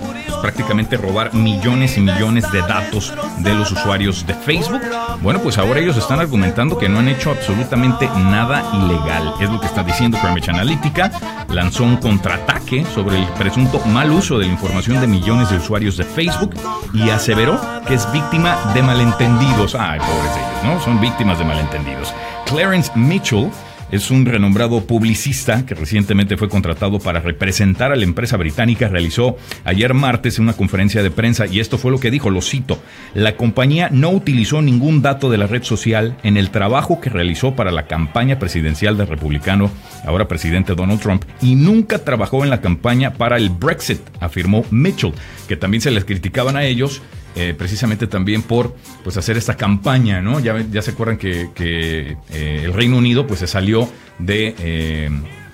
prácticamente 0.44 0.98
robar 0.98 1.34
millones 1.34 1.98
y 1.98 2.02
millones 2.02 2.52
de 2.52 2.60
datos 2.60 3.14
de 3.38 3.54
los 3.54 3.72
usuarios 3.72 4.28
de 4.28 4.34
Facebook. 4.34 4.82
Bueno, 5.22 5.40
pues 5.40 5.58
ahora 5.58 5.80
ellos 5.80 5.96
están 5.96 6.20
argumentando 6.20 6.78
que 6.78 6.90
no 6.90 7.00
han 7.00 7.08
hecho 7.08 7.32
absolutamente 7.32 8.08
nada 8.08 8.62
ilegal. 8.74 9.36
Es 9.40 9.50
lo 9.50 9.62
que 9.62 9.68
está 9.68 9.84
diciendo 9.84 10.18
Cambridge 10.22 10.50
Analytica. 10.50 11.10
Lanzó 11.48 11.86
un 11.86 11.96
contraataque 11.96 12.84
sobre 12.94 13.20
el 13.20 13.28
presunto 13.40 13.80
mal 13.86 14.12
uso 14.12 14.38
de 14.38 14.48
la 14.48 14.52
información 14.52 15.00
de 15.00 15.08
millones 15.08 15.50
de 15.50 15.56
usuarios 15.56 15.96
de 15.96 16.04
Facebook 16.04 16.54
y 16.94 17.10
aseveró 17.10 17.58
que 17.88 17.94
es 17.94 18.12
víctima 18.12 18.58
de 18.74 18.84
malentendidos. 18.84 19.76
Ay, 19.76 20.02
pobres 20.02 20.36
ellos, 20.36 20.64
¿no? 20.66 20.82
Son 20.82 21.00
víctimas 21.00 21.40
de 21.40 21.46
malentendidos. 21.46 22.14
Clarence 22.48 22.92
Mitchell 22.96 23.50
es 23.94 24.10
un 24.10 24.26
renombrado 24.26 24.88
publicista 24.88 25.68
que 25.68 25.76
recientemente 25.76 26.36
fue 26.36 26.50
contratado 26.50 26.98
para 26.98 27.20
representar 27.20 27.92
a 27.92 27.96
la 27.96 28.04
empresa 28.04 28.38
británica. 28.38 28.88
Realizó 28.88 29.38
ayer 29.66 29.94
martes 29.94 30.40
una 30.40 30.54
conferencia 30.54 31.04
de 31.04 31.12
prensa 31.12 31.46
y 31.46 31.60
esto 31.60 31.78
fue 31.78 31.92
lo 31.92 32.00
que 32.00 32.10
dijo, 32.10 32.32
lo 32.32 32.42
cito, 32.42 32.82
la 33.14 33.38
compañía 33.38 33.90
no 33.92 34.10
utilizó 34.10 34.64
ningún 34.64 35.04
dato 35.04 35.30
de 35.30 35.38
la 35.38 35.46
red 35.46 35.62
social 35.62 36.18
en 36.24 36.38
el 36.38 36.50
trabajo 36.50 37.00
que 37.00 37.12
realizó 37.12 37.56
para 37.56 37.72
la 37.72 37.86
campaña 37.86 38.40
presidencial 38.40 38.98
del 38.98 39.06
republicano, 39.06 39.70
ahora 40.08 40.28
presidente 40.28 40.74
Donald 40.74 41.00
Trump, 41.00 41.24
y 41.40 41.54
nunca 41.54 42.00
trabajó 42.00 42.44
en 42.44 42.50
la 42.50 42.62
campaña 42.62 43.14
para 43.14 43.38
el 43.38 43.52
Brexit, 43.52 44.02
afirmó 44.20 44.66
Mitchell, 44.72 45.14
que 45.48 45.56
también 45.56 45.82
se 45.82 45.92
les 45.92 46.04
criticaban 46.04 46.58
a 46.58 46.64
ellos 46.64 47.04
eh, 47.36 47.56
precisamente 47.58 48.08
también 48.08 48.42
por 48.42 48.76
pues 49.04 49.18
hacer 49.18 49.38
esta 49.38 49.56
campaña, 49.56 50.22
¿no? 50.22 50.40
Ya, 50.40 50.82
se 50.82 50.92
acuerdan 50.92 51.18
que, 51.18 51.50
que 51.56 52.18
eh, 52.32 52.62
el 52.66 52.74
Reino 52.74 52.98
Unido 52.98 53.26
pues 53.26 53.40
se 53.40 53.48
salió 53.48 53.90
de 54.20 54.56
eh, 54.60 55.10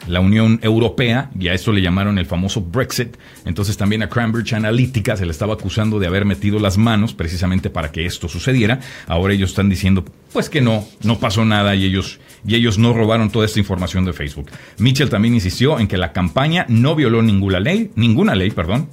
la 0.08 0.20
Unión 0.20 0.60
Europea 0.62 1.30
y 1.40 1.48
a 1.48 1.54
eso 1.54 1.72
le 1.72 1.82
llamaron 1.82 2.18
el 2.18 2.26
famoso 2.26 2.62
Brexit. 2.62 3.16
Entonces 3.46 3.78
también 3.78 4.04
a 4.04 4.10
Cambridge 4.10 4.54
Analytica 4.54 5.16
se 5.16 5.26
le 5.26 5.32
estaba 5.32 5.54
acusando 5.54 6.00
de 6.00 6.08
haber 6.08 6.26
metido 6.26 6.60
las 6.60 6.78
manos 6.78 7.14
precisamente 7.14 7.70
para 7.70 7.92
que 7.92 8.06
esto 8.06 8.28
sucediera. 8.28 8.80
Ahora 9.08 9.34
ellos 9.34 9.52
están 9.52 9.70
diciendo 9.70 10.04
pues 10.34 10.50
que 10.50 10.62
no, 10.62 10.86
no 11.04 11.20
pasó 11.20 11.46
nada 11.46 11.76
y 11.76 11.86
ellos 11.86 12.20
y 12.46 12.56
ellos 12.56 12.78
no 12.78 12.94
robaron 12.94 13.30
toda 13.30 13.46
esta 13.46 13.60
información 13.60 14.06
de 14.06 14.14
Facebook. 14.14 14.50
Mitchell 14.78 15.10
también 15.10 15.34
insistió 15.34 15.80
en 15.80 15.88
que 15.88 15.98
la 15.98 16.14
campaña 16.14 16.66
no 16.70 16.96
violó 16.96 17.22
ninguna 17.22 17.60
ley, 17.60 17.92
ninguna 17.96 18.34
ley, 18.34 18.50
perdón, 18.52 18.88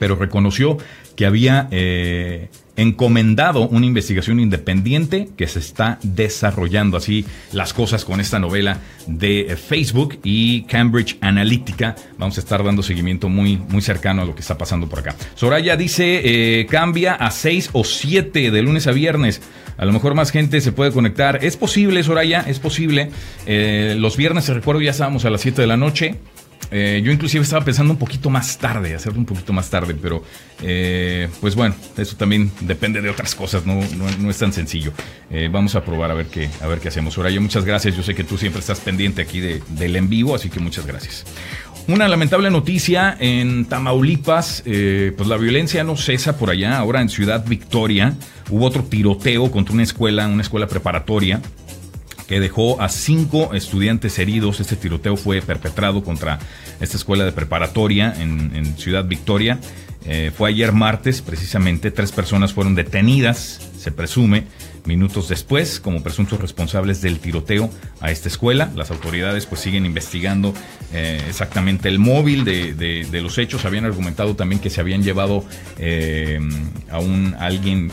pero 0.00 0.16
reconoció 0.16 0.78
que 1.14 1.26
había 1.26 1.68
eh, 1.70 2.48
encomendado 2.76 3.68
una 3.68 3.84
investigación 3.84 4.40
independiente 4.40 5.28
que 5.36 5.46
se 5.46 5.58
está 5.58 5.98
desarrollando 6.02 6.96
así 6.96 7.26
las 7.52 7.74
cosas 7.74 8.06
con 8.06 8.20
esta 8.20 8.38
novela 8.38 8.78
de 9.06 9.56
Facebook 9.62 10.18
y 10.24 10.62
Cambridge 10.62 11.18
Analytica. 11.20 11.94
Vamos 12.16 12.38
a 12.38 12.40
estar 12.40 12.64
dando 12.64 12.82
seguimiento 12.82 13.28
muy, 13.28 13.58
muy 13.58 13.82
cercano 13.82 14.22
a 14.22 14.24
lo 14.24 14.34
que 14.34 14.40
está 14.40 14.56
pasando 14.56 14.88
por 14.88 15.00
acá. 15.00 15.14
Soraya 15.34 15.76
dice, 15.76 16.22
eh, 16.24 16.66
cambia 16.66 17.14
a 17.14 17.30
6 17.30 17.70
o 17.74 17.84
7 17.84 18.50
de 18.50 18.62
lunes 18.62 18.86
a 18.86 18.92
viernes. 18.92 19.42
A 19.76 19.84
lo 19.84 19.92
mejor 19.92 20.14
más 20.14 20.30
gente 20.30 20.62
se 20.62 20.72
puede 20.72 20.90
conectar. 20.90 21.44
Es 21.44 21.58
posible, 21.58 22.02
Soraya, 22.02 22.44
es 22.46 22.58
posible. 22.58 23.10
Eh, 23.44 23.94
los 23.98 24.16
viernes, 24.16 24.48
recuerdo, 24.48 24.80
ya 24.80 24.92
estábamos 24.92 25.26
a 25.26 25.30
las 25.30 25.42
7 25.42 25.60
de 25.60 25.66
la 25.66 25.76
noche. 25.76 26.16
Eh, 26.70 27.00
yo 27.04 27.10
inclusive 27.10 27.42
estaba 27.42 27.64
pensando 27.64 27.92
un 27.92 27.98
poquito 27.98 28.30
más 28.30 28.56
tarde, 28.58 28.94
hacerlo 28.94 29.18
un 29.18 29.26
poquito 29.26 29.52
más 29.52 29.68
tarde, 29.70 29.94
pero 30.00 30.22
eh, 30.62 31.28
pues 31.40 31.54
bueno, 31.54 31.74
eso 31.96 32.16
también 32.16 32.52
depende 32.60 33.00
de 33.00 33.10
otras 33.10 33.34
cosas, 33.34 33.66
no, 33.66 33.80
es 34.30 34.38
tan 34.38 34.52
sencillo. 34.52 34.92
Eh, 35.30 35.48
vamos 35.50 35.74
a 35.74 35.84
probar 35.84 36.10
a 36.10 36.14
ver 36.14 36.26
qué, 36.26 36.48
a 36.60 36.66
ver 36.68 36.78
qué 36.78 36.88
hacemos. 36.88 37.16
Ahora 37.16 37.30
yo 37.30 37.40
muchas 37.40 37.64
gracias, 37.64 37.96
yo 37.96 38.02
sé 38.02 38.14
que 38.14 38.24
tú 38.24 38.38
siempre 38.38 38.60
estás 38.60 38.80
pendiente 38.80 39.22
aquí 39.22 39.40
de, 39.40 39.62
del 39.70 39.96
en 39.96 40.08
vivo, 40.08 40.34
así 40.34 40.48
que 40.48 40.60
muchas 40.60 40.86
gracias. 40.86 41.24
Una 41.88 42.06
lamentable 42.06 42.50
noticia 42.50 43.16
en 43.18 43.64
Tamaulipas, 43.64 44.62
pues 44.64 45.26
la 45.26 45.36
violencia 45.38 45.82
no 45.82 45.96
cesa 45.96 46.36
por 46.36 46.50
allá, 46.50 46.78
ahora 46.78 47.00
en 47.00 47.08
Ciudad 47.08 47.44
Victoria 47.44 48.14
hubo 48.48 48.66
otro 48.66 48.84
tiroteo 48.84 49.50
contra 49.50 49.74
una 49.74 49.82
escuela, 49.82 50.28
una 50.28 50.42
escuela 50.42 50.68
preparatoria 50.68 51.40
que 52.30 52.38
dejó 52.38 52.80
a 52.80 52.88
cinco 52.88 53.54
estudiantes 53.54 54.16
heridos. 54.20 54.60
Este 54.60 54.76
tiroteo 54.76 55.16
fue 55.16 55.42
perpetrado 55.42 56.04
contra 56.04 56.38
esta 56.80 56.96
escuela 56.96 57.24
de 57.24 57.32
preparatoria 57.32 58.14
en, 58.16 58.78
Ciudad 58.78 59.04
Victoria. 59.04 59.58
Eh, 60.04 60.30
fue 60.32 60.50
ayer 60.50 60.70
martes, 60.70 61.22
precisamente. 61.22 61.90
Tres 61.90 62.12
personas 62.12 62.52
fueron 62.52 62.76
detenidas, 62.76 63.72
se 63.76 63.90
presume, 63.90 64.44
minutos 64.84 65.28
después, 65.28 65.80
como 65.80 66.04
presuntos 66.04 66.40
responsables 66.40 67.02
del 67.02 67.18
tiroteo 67.18 67.68
a 68.00 68.12
esta 68.12 68.28
escuela. 68.28 68.70
Las 68.76 68.92
autoridades 68.92 69.46
pues 69.46 69.60
siguen 69.60 69.84
investigando 69.84 70.54
eh, 70.92 71.20
exactamente 71.28 71.88
el 71.88 71.98
móvil 71.98 72.44
de, 72.44 73.08
los 73.10 73.38
hechos. 73.38 73.64
Habían 73.64 73.86
argumentado 73.86 74.36
también 74.36 74.60
que 74.60 74.70
se 74.70 74.80
habían 74.80 75.02
llevado 75.02 75.44
eh, 75.78 76.38
a 76.92 77.00
un 77.00 77.34
alguien 77.40 77.90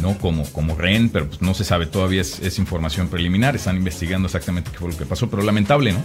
¿no? 0.00 0.18
Como, 0.18 0.44
como 0.52 0.74
rehén, 0.74 1.08
pero 1.08 1.26
pues 1.26 1.42
no 1.42 1.54
se 1.54 1.64
sabe 1.64 1.86
todavía, 1.86 2.20
es, 2.20 2.58
información 2.58 3.08
preliminar, 3.08 3.56
están 3.56 3.76
investigando 3.76 4.26
exactamente 4.26 4.70
qué 4.70 4.78
fue 4.78 4.90
lo 4.90 4.96
que 4.96 5.06
pasó, 5.06 5.28
pero 5.28 5.42
lamentable, 5.42 5.92
¿no? 5.92 6.02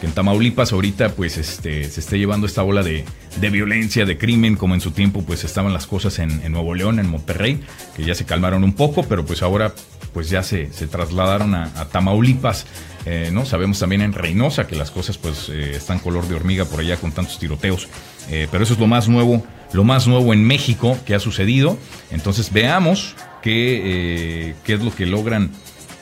Que 0.00 0.06
en 0.06 0.12
Tamaulipas 0.12 0.72
ahorita 0.72 1.10
pues 1.10 1.36
este, 1.36 1.84
se 1.84 2.00
esté 2.00 2.18
llevando 2.18 2.46
esta 2.46 2.62
ola 2.62 2.82
de, 2.82 3.04
violencia, 3.50 4.06
de 4.06 4.16
crimen, 4.16 4.56
como 4.56 4.74
en 4.74 4.80
su 4.80 4.92
tiempo 4.92 5.22
pues 5.22 5.44
estaban 5.44 5.72
las 5.72 5.86
cosas 5.86 6.18
en, 6.18 6.50
Nuevo 6.50 6.74
León, 6.74 6.98
en 6.98 7.08
Monterrey, 7.08 7.60
que 7.96 8.04
ya 8.04 8.14
se 8.14 8.24
calmaron 8.24 8.64
un 8.64 8.72
poco, 8.72 9.04
pero 9.04 9.24
pues 9.26 9.42
ahora 9.42 9.74
pues 10.12 10.30
ya 10.30 10.42
se, 10.42 10.72
se 10.72 10.86
trasladaron 10.86 11.54
a, 11.54 11.88
Tamaulipas. 11.92 12.66
Eh, 13.06 13.30
¿no? 13.32 13.46
Sabemos 13.46 13.78
también 13.78 14.02
en 14.02 14.12
Reynosa 14.12 14.66
que 14.66 14.76
las 14.76 14.90
cosas 14.90 15.16
pues 15.16 15.48
eh, 15.48 15.72
están 15.74 16.00
color 16.00 16.28
de 16.28 16.34
hormiga 16.34 16.66
por 16.66 16.80
allá 16.80 16.96
con 16.98 17.12
tantos 17.12 17.38
tiroteos. 17.38 17.88
Eh, 18.28 18.46
pero 18.50 18.62
eso 18.62 18.74
es 18.74 18.78
lo 18.78 18.86
más 18.86 19.08
nuevo, 19.08 19.44
lo 19.72 19.84
más 19.84 20.06
nuevo 20.06 20.32
en 20.32 20.44
México 20.44 20.98
que 21.06 21.14
ha 21.14 21.20
sucedido. 21.20 21.78
Entonces 22.10 22.52
veamos 22.52 23.16
qué, 23.42 23.80
eh, 24.50 24.54
qué 24.64 24.74
es 24.74 24.80
lo 24.80 24.94
que 24.94 25.06
logran 25.06 25.50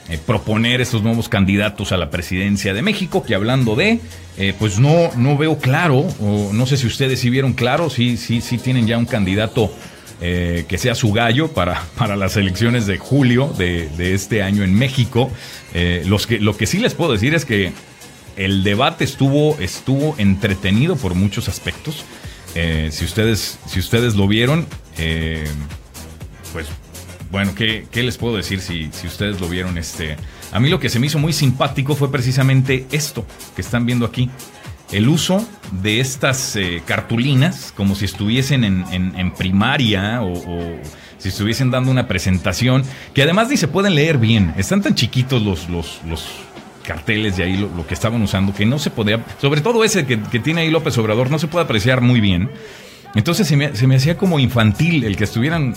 eh, 0.08 0.18
proponer 0.24 0.80
estos 0.80 1.02
nuevos 1.02 1.28
candidatos 1.28 1.92
a 1.92 1.96
la 1.96 2.10
presidencia 2.10 2.74
de 2.74 2.82
México, 2.82 3.22
que 3.22 3.34
hablando 3.34 3.76
de, 3.76 4.00
eh, 4.38 4.54
pues 4.58 4.78
no, 4.78 5.10
no 5.16 5.36
veo 5.36 5.58
claro, 5.58 6.06
no 6.20 6.66
sé 6.66 6.76
si 6.76 6.86
ustedes 6.86 7.20
sí 7.20 7.30
vieron 7.30 7.52
claro, 7.52 7.90
sí, 7.90 8.16
sí, 8.16 8.40
sí 8.40 8.58
tienen 8.58 8.86
ya 8.86 8.98
un 8.98 9.06
candidato 9.06 9.72
que 10.20 10.78
sea 10.78 10.96
su 10.96 11.12
gallo 11.12 11.46
para, 11.52 11.80
para 11.96 12.16
las 12.16 12.36
elecciones 12.36 12.88
de 12.88 12.98
julio 12.98 13.54
de, 13.56 13.88
este 14.14 14.42
año 14.42 14.64
en 14.64 14.74
México. 14.74 15.30
los 16.06 16.26
que, 16.26 16.40
lo 16.40 16.56
que 16.56 16.66
sí 16.66 16.80
les 16.80 16.94
puedo 16.94 17.12
decir 17.12 17.36
es 17.36 17.44
que 17.44 17.70
el 18.36 18.64
debate 18.64 19.04
estuvo, 19.04 19.56
estuvo 19.60 20.16
entretenido 20.18 20.96
por 20.96 21.14
muchos 21.14 21.48
aspectos. 21.48 22.04
si, 22.90 23.04
ustedes, 23.04 23.60
si 23.68 23.78
ustedes 23.78 24.16
lo 24.16 24.26
vieron, 24.26 24.66
pues 26.52 26.66
bueno, 27.30 27.54
¿qué, 27.54 27.86
les 27.92 28.16
puedo 28.16 28.36
decir 28.36 28.60
si, 28.60 28.88
si, 28.92 29.06
ustedes 29.06 29.40
lo 29.40 29.48
vieron? 29.48 29.76
Este, 29.76 30.16
a 30.50 30.60
mí 30.60 30.70
lo 30.70 30.80
que 30.80 30.88
se 30.88 30.98
me 30.98 31.06
hizo 31.06 31.18
muy 31.18 31.32
simpático 31.32 31.94
fue 31.94 32.10
precisamente 32.10 32.86
esto 32.90 33.26
que 33.54 33.62
están 33.62 33.84
viendo 33.84 34.06
aquí. 34.06 34.30
El 34.90 35.08
uso 35.08 35.46
de 35.82 36.00
estas 36.00 36.56
eh, 36.56 36.82
cartulinas 36.86 37.74
como 37.76 37.94
si 37.94 38.06
estuviesen 38.06 38.64
en, 38.64 39.32
primaria 39.32 40.22
o, 40.22 40.80
si 41.18 41.28
estuviesen 41.28 41.70
dando 41.70 41.90
una 41.90 42.08
presentación, 42.08 42.82
que 43.12 43.22
además 43.22 43.50
ni 43.50 43.58
se 43.58 43.68
pueden 43.68 43.94
leer 43.94 44.16
bien. 44.16 44.54
Están 44.56 44.80
tan 44.80 44.94
chiquitos 44.94 45.42
los, 45.42 45.68
los, 45.68 46.00
los 46.08 46.24
carteles 46.82 47.36
de 47.36 47.44
ahí, 47.44 47.56
lo, 47.58 47.86
que 47.86 47.92
estaban 47.92 48.22
usando, 48.22 48.54
que 48.54 48.64
no 48.64 48.78
se 48.78 48.88
podía, 48.88 49.22
sobre 49.38 49.60
todo 49.60 49.84
ese 49.84 50.06
que, 50.06 50.18
que, 50.18 50.38
tiene 50.38 50.62
ahí 50.62 50.70
López 50.70 50.96
Obrador, 50.96 51.30
no 51.30 51.38
se 51.38 51.48
puede 51.48 51.66
apreciar 51.66 52.00
muy 52.00 52.20
bien. 52.20 52.48
Entonces 53.14 53.46
se 53.46 53.56
me, 53.56 53.76
se 53.76 53.86
me 53.86 53.96
hacía 53.96 54.16
como 54.16 54.38
infantil 54.38 55.04
el 55.04 55.16
que 55.16 55.24
estuvieran 55.24 55.74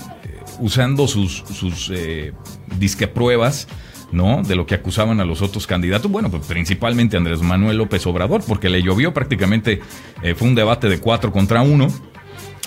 usando 0.62 1.08
sus, 1.08 1.44
sus 1.54 1.92
eh, 1.94 2.34
disque 2.80 3.08
pruebas. 3.08 3.68
¿no? 4.12 4.44
De 4.44 4.56
lo 4.58 4.66
que 4.66 4.76
acusaban 4.76 5.22
a 5.22 5.26
los 5.26 5.42
otros 5.42 5.68
candidatos. 5.68 6.12
Bueno, 6.12 6.30
pues 6.30 6.46
principalmente 6.46 7.16
Andrés 7.16 7.42
Manuel 7.42 7.78
López 7.78 8.06
Obrador, 8.08 8.44
porque 8.46 8.68
le 8.68 8.84
llovió 8.84 9.14
prácticamente, 9.14 9.80
eh, 10.22 10.36
fue 10.36 10.50
un 10.50 10.56
debate 10.56 10.90
de 10.90 11.00
cuatro 11.00 11.32
contra 11.32 11.62
uno. 11.62 11.88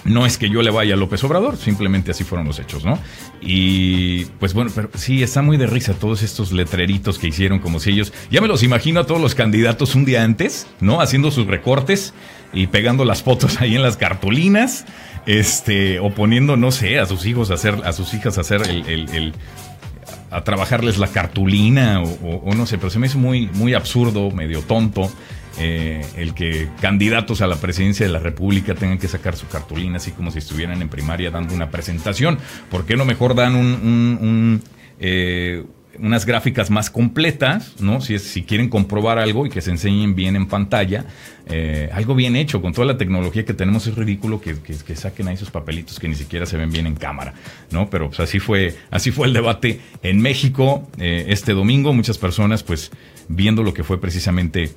no 0.05 0.27
es 0.27 0.37
que 0.37 0.51
yo 0.51 0.63
le 0.63 0.71
vaya 0.71 0.95
a 0.95 0.97
López 0.97 1.25
Obrador, 1.25 1.57
simplemente 1.57 2.11
así 2.11 2.25
fueron 2.25 2.47
los 2.47 2.59
hechos, 2.59 2.85
¿no? 2.85 2.99
Y 3.41 4.27
pues 4.39 4.53
bueno, 4.53 4.71
pero 4.75 4.91
sí, 4.95 5.23
está 5.23 5.41
muy 5.43 5.57
de 5.57 5.67
risa 5.67 5.95
todos 5.95 6.23
estos 6.23 6.53
letreritos 6.53 7.19
que 7.19 7.29
hicieron 7.29 7.59
como 7.59 7.81
si 7.81 7.91
ellos, 7.91 8.13
ya 8.31 8.41
me 8.41 8.49
los 8.49 8.63
imagino 8.63 9.01
a 9.01 9.07
todos 9.07 9.21
los 9.21 9.35
candidatos 9.35 9.95
un 9.95 10.05
día 10.05 10.23
antes, 10.23 10.67
¿no? 10.81 11.01
Haciendo 11.01 11.31
sus 11.31 11.47
recortes 11.47 12.13
y 12.53 12.67
pegando 12.67 13.05
las 13.05 13.23
fotos 13.23 13.61
ahí 13.61 13.77
en 13.77 13.83
las 13.83 13.97
cartulinas, 13.97 14.85
este, 15.27 16.01
o 16.01 16.11
poniendo, 16.11 16.57
no 16.57 16.71
sé, 16.71 16.99
a 16.99 17.07
sus 17.07 17.27
hijos 17.27 17.51
a 17.51 17.55
hacer, 17.55 17.81
a 17.85 17.93
sus 17.93 18.13
hijas 18.15 18.39
a 18.39 18.43
hacer 18.43 18.63
el, 18.63 19.33
a 20.31 20.45
trabajarles 20.45 20.99
la 20.99 21.09
cartulina 21.09 22.03
o, 22.03 22.43
o, 22.45 22.55
no 22.55 22.67
sé, 22.67 22.79
pero 22.79 22.91
se 22.91 22.99
me 22.99 23.07
hizo 23.07 23.19
muy, 23.19 23.49
muy 23.55 23.75
absurdo, 23.75 24.31
medio 24.31 24.63
tonto 24.63 25.11
eh, 25.59 26.05
el 26.17 26.35
que 26.35 26.69
candidatos 26.81 27.41
a 27.41 27.47
la 27.47 27.57
presidencia 27.57 28.05
de 28.05 28.13
la 28.13 28.19
República 28.19 28.75
tengan 28.75 28.99
que 28.99 29.07
sacar 29.07 29.37
su 29.37 29.47
cartulina 29.47 29.99
así 29.99 30.11
como 30.11 30.33
si 30.33 30.39
estuvieran 30.39 30.83
en 30.83 30.89
primaria 30.89 31.31
dando 31.31 31.55
una 31.55 31.71
presentación. 31.71 32.39
¿Por 32.71 32.85
qué 32.87 32.97
no 32.97 33.05
mejor 33.05 33.37
dan 33.37 33.55
un, 33.55 34.63
eh, 34.99 35.65
unas 35.99 36.27
gráficas 36.27 36.71
más 36.71 36.91
completas, 36.91 37.75
¿no? 37.81 38.01
Si, 38.01 38.19
si 38.19 38.43
quieren 38.43 38.69
comprobar 38.69 39.19
algo 39.19 39.47
y 39.47 39.51
que 39.51 39.61
se 39.61 39.71
enseñen 39.71 40.15
bien 40.15 40.37
en 40.37 40.47
pantalla, 40.47 41.05
eh, 41.47 41.91
algo 41.93 42.15
bien 42.15 42.37
hecho, 42.37 42.63
con 42.63 42.73
toda 42.73 42.87
la 42.87 42.97
tecnología 42.97 43.45
que 43.45 43.55
tenemos 43.55 43.87
es 43.87 43.95
ridículo 43.95 44.41
que, 44.41 44.55
saquen 44.97 45.29
ahí 45.29 45.35
esos 45.35 45.51
papelitos 45.51 45.99
que 45.99 46.09
ni 46.09 46.15
siquiera 46.15 46.47
se 46.47 46.57
ven 46.57 46.71
bien 46.71 46.87
en 46.87 46.95
cámara, 46.95 47.35
¿no? 47.71 47.91
Pero 47.91 48.09
pues 48.09 48.21
así 48.21 48.39
fue, 48.39 48.75
así 48.91 49.11
fue 49.11 49.27
el 49.27 49.33
debate 49.33 49.81
en 50.03 50.21
México 50.21 50.89
este 50.99 51.53
domingo, 51.53 51.93
muchas 51.93 52.19
personas 52.19 52.63
pues 52.63 52.91
viendo 53.29 53.63
lo 53.63 53.75
que 53.75 53.85
fue 53.85 54.01
precisamente 54.01 54.71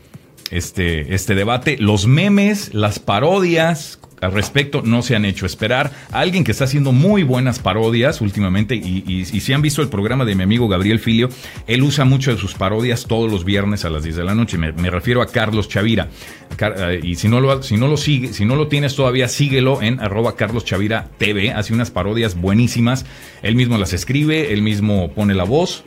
este, 0.51 1.13
este 1.13 1.35
debate. 1.35 1.77
Los 1.79 2.07
memes, 2.07 2.73
las 2.73 2.99
parodias 2.99 3.99
al 4.21 4.31
respecto 4.31 4.81
no 4.83 5.01
se 5.01 5.15
han 5.15 5.25
hecho 5.25 5.45
esperar. 5.45 5.91
Alguien 6.11 6.43
que 6.43 6.51
está 6.51 6.63
haciendo 6.63 6.91
muy 6.91 7.23
buenas 7.23 7.59
parodias 7.59 8.21
últimamente, 8.21 8.75
y, 8.75 9.25
si 9.25 9.53
han 9.53 9.61
visto 9.61 9.81
el 9.81 9.89
programa 9.89 10.25
de 10.25 10.35
mi 10.35 10.43
amigo 10.43 10.67
Gabriel 10.67 10.99
Filio, 10.99 11.29
él 11.67 11.83
usa 11.83 12.05
mucho 12.05 12.33
de 12.33 12.37
sus 12.37 12.55
parodias 12.55 13.05
todos 13.05 13.31
los 13.31 13.45
viernes 13.45 13.85
a 13.85 13.89
las 13.89 14.03
10 14.03 14.15
de 14.15 14.23
la 14.23 14.35
noche. 14.35 14.57
Me, 14.57 14.89
refiero 14.89 15.21
a 15.21 15.27
Carlos 15.27 15.69
Chavira. 15.69 16.09
Eh, 16.59 16.99
y 17.03 17.15
si 17.15 17.27
no, 17.27 17.39
lo, 17.39 17.61
si 17.61 17.77
no 17.77 17.87
lo 17.87 17.97
sigue, 17.97 18.33
si 18.33 18.45
no 18.45 18.55
lo 18.55 18.67
tienes 18.67 18.95
todavía, 18.95 19.27
síguelo 19.27 19.81
en 19.81 19.99
arroba 19.99 20.35
Carlos 20.35 20.65
Chavira 20.65 21.09
TV. 21.17 21.51
Hace 21.51 21.73
unas 21.73 21.91
parodias 21.91 22.35
buenísimas. 22.39 23.05
Él 23.43 23.55
mismo 23.55 23.77
las 23.77 23.93
escribe, 23.93 24.53
él 24.53 24.61
mismo 24.61 25.11
pone 25.13 25.35
la 25.35 25.43
voz. 25.43 25.83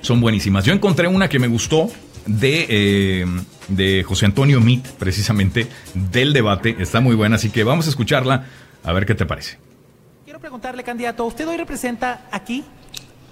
Son 0.00 0.20
buenísimas. 0.20 0.64
Yo 0.64 0.72
encontré 0.72 1.08
una 1.08 1.28
que 1.28 1.38
me 1.38 1.48
gustó 1.48 1.90
de, 2.28 2.66
eh, 2.68 3.26
de 3.68 4.04
José 4.04 4.26
Antonio 4.26 4.60
Mit, 4.60 4.86
precisamente, 4.86 5.66
del 5.94 6.32
debate. 6.32 6.76
Está 6.78 7.00
muy 7.00 7.16
buena, 7.16 7.36
así 7.36 7.50
que 7.50 7.64
vamos 7.64 7.86
a 7.86 7.90
escucharla, 7.90 8.46
a 8.84 8.92
ver 8.92 9.06
qué 9.06 9.14
te 9.14 9.26
parece. 9.26 9.58
Quiero 10.24 10.38
preguntarle, 10.38 10.84
candidato, 10.84 11.24
usted 11.24 11.48
hoy 11.48 11.56
representa 11.56 12.28
aquí 12.30 12.64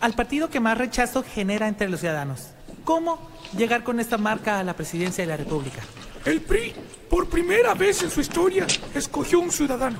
al 0.00 0.14
partido 0.14 0.50
que 0.50 0.60
más 0.60 0.76
rechazo 0.76 1.22
genera 1.22 1.68
entre 1.68 1.88
los 1.88 2.00
ciudadanos. 2.00 2.48
¿Cómo 2.84 3.30
llegar 3.56 3.84
con 3.84 4.00
esta 4.00 4.18
marca 4.18 4.58
a 4.58 4.64
la 4.64 4.74
presidencia 4.74 5.24
de 5.24 5.28
la 5.28 5.36
República? 5.36 5.82
El 6.24 6.40
PRI, 6.40 6.72
por 7.08 7.28
primera 7.28 7.74
vez 7.74 8.02
en 8.02 8.10
su 8.10 8.20
historia, 8.20 8.66
escogió 8.94 9.40
un 9.40 9.52
ciudadano. 9.52 9.98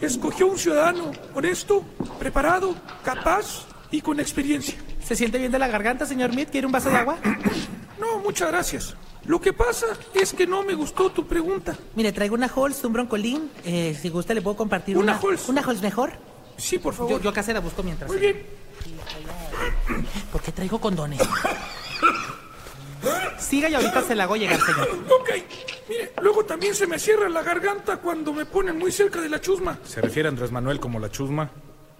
Escogió 0.00 0.46
un 0.46 0.58
ciudadano 0.58 1.10
honesto, 1.34 1.84
preparado, 2.18 2.74
capaz 3.04 3.66
y 3.90 4.00
con 4.00 4.20
experiencia. 4.20 4.74
¿Se 5.04 5.14
siente 5.14 5.38
bien 5.38 5.52
de 5.52 5.58
la 5.58 5.68
garganta, 5.68 6.06
señor 6.06 6.34
Mit? 6.34 6.50
¿Quiere 6.50 6.66
un 6.66 6.72
vaso 6.72 6.90
de 6.90 6.96
agua? 6.96 7.18
No, 7.98 8.18
muchas 8.18 8.48
gracias. 8.48 8.96
Lo 9.24 9.40
que 9.40 9.52
pasa 9.52 9.86
es 10.14 10.32
que 10.32 10.46
no 10.46 10.62
me 10.62 10.74
gustó 10.74 11.10
tu 11.10 11.26
pregunta. 11.26 11.76
Mire, 11.96 12.12
traigo 12.12 12.34
una 12.36 12.50
Holz, 12.54 12.84
un 12.84 12.92
broncolín. 12.92 13.50
Eh, 13.64 13.96
si 14.00 14.08
gusta, 14.08 14.34
le 14.34 14.42
puedo 14.42 14.56
compartir 14.56 14.96
una. 14.96 15.14
¿Una 15.14 15.20
Holz? 15.20 15.48
¿Una 15.48 15.62
Holz 15.66 15.82
mejor? 15.82 16.12
Sí, 16.56 16.78
por 16.78 16.94
favor. 16.94 17.20
Yo, 17.20 17.30
acá 17.30 17.42
se 17.42 17.52
la 17.52 17.60
busco 17.60 17.82
mientras. 17.82 18.08
Muy 18.08 18.20
bien. 18.20 18.46
¿Por 20.32 20.40
qué 20.42 20.52
traigo 20.52 20.80
condones? 20.80 21.20
Siga 23.38 23.68
y 23.68 23.74
ahorita 23.74 24.02
se 24.02 24.14
la 24.14 24.24
hago 24.24 24.36
llegar, 24.36 24.60
señor. 24.60 24.88
Ok. 25.20 25.30
Mire, 25.88 26.12
luego 26.22 26.44
también 26.44 26.74
se 26.74 26.86
me 26.86 26.98
cierra 26.98 27.28
la 27.28 27.42
garganta 27.42 27.98
cuando 27.98 28.32
me 28.32 28.46
ponen 28.46 28.78
muy 28.78 28.90
cerca 28.90 29.20
de 29.20 29.28
la 29.28 29.40
chusma. 29.40 29.78
¿Se 29.84 30.00
refiere 30.00 30.28
a 30.28 30.30
Andrés 30.30 30.50
Manuel 30.50 30.80
como 30.80 30.98
la 30.98 31.10
chusma 31.10 31.50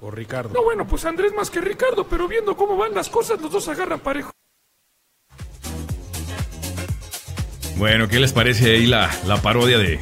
o 0.00 0.10
Ricardo? 0.10 0.54
No, 0.54 0.62
bueno, 0.64 0.86
pues 0.86 1.04
Andrés 1.04 1.32
más 1.34 1.50
que 1.50 1.60
Ricardo, 1.60 2.06
pero 2.08 2.26
viendo 2.26 2.56
cómo 2.56 2.76
van 2.76 2.94
las 2.94 3.08
cosas, 3.08 3.40
los 3.40 3.50
dos 3.52 3.68
agarran 3.68 4.00
parejo. 4.00 4.35
Bueno, 7.76 8.08
¿qué 8.08 8.18
les 8.18 8.32
parece 8.32 8.70
ahí 8.70 8.86
la, 8.86 9.10
parodia 9.42 9.76
de, 9.76 10.00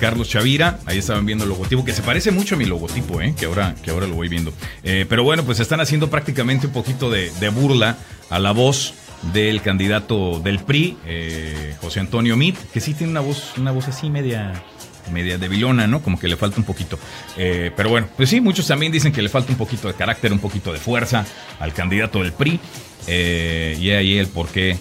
Carlos 0.00 0.28
Chavira? 0.28 0.80
Ahí 0.86 0.98
estaban 0.98 1.24
viendo 1.24 1.44
el 1.44 1.50
logotipo, 1.50 1.84
que 1.84 1.92
se 1.92 2.02
parece 2.02 2.32
mucho 2.32 2.56
a 2.56 2.58
mi 2.58 2.64
logotipo, 2.64 3.20
¿eh? 3.20 3.32
que, 3.38 3.46
ahora, 3.46 3.76
que 3.80 3.92
ahora 3.92 4.08
lo 4.08 4.14
voy 4.14 4.28
viendo. 4.28 4.52
Eh, 4.82 5.06
pero 5.08 5.22
bueno, 5.22 5.44
pues 5.44 5.60
están 5.60 5.80
haciendo 5.80 6.10
prácticamente 6.10 6.66
un 6.66 6.72
poquito 6.72 7.08
de, 7.08 7.30
burla 7.50 7.96
a 8.28 8.40
la 8.40 8.50
voz 8.50 8.94
del 9.32 9.62
candidato 9.62 10.40
del 10.40 10.58
PRI, 10.58 10.96
eh, 11.06 11.76
José 11.80 12.00
Antonio 12.00 12.36
Mit, 12.36 12.56
que 12.72 12.80
sí 12.80 12.92
tiene 12.92 13.12
una 13.12 13.20
voz, 13.20 13.56
una 13.56 13.70
voz 13.70 13.86
así 13.86 14.10
media 14.10 14.64
media 15.12 15.38
debilona, 15.38 15.86
¿no? 15.86 16.02
Como 16.02 16.18
que 16.18 16.26
le 16.26 16.36
falta 16.36 16.56
un 16.58 16.64
poquito. 16.64 16.98
Eh, 17.36 17.70
pero 17.76 17.88
bueno, 17.88 18.08
pues 18.16 18.28
sí, 18.28 18.40
muchos 18.40 18.66
también 18.66 18.90
dicen 18.90 19.12
que 19.12 19.22
le 19.22 19.28
falta 19.28 19.52
un 19.52 19.58
poquito 19.58 19.86
de 19.86 19.94
carácter, 19.94 20.32
un 20.32 20.40
poquito 20.40 20.72
de 20.72 20.80
fuerza 20.80 21.24
al 21.60 21.72
candidato 21.72 22.24
del 22.24 22.32
PRI. 22.32 22.58
y 23.06 23.90
ahí 23.90 24.18
el 24.18 24.26
por 24.26 24.48
qué, 24.48 24.76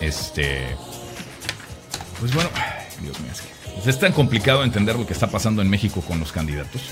este, 0.00 0.64
pues 2.18 2.34
bueno, 2.34 2.50
Dios 3.02 3.18
mío, 3.20 3.30
es, 3.86 3.98
tan 3.98 4.12
complicado 4.12 4.64
entender 4.64 4.96
lo 4.96 5.06
que 5.06 5.12
está 5.12 5.28
pasando 5.28 5.62
en 5.62 5.68
México 5.68 6.00
con 6.00 6.18
los 6.18 6.32
candidatos. 6.32 6.82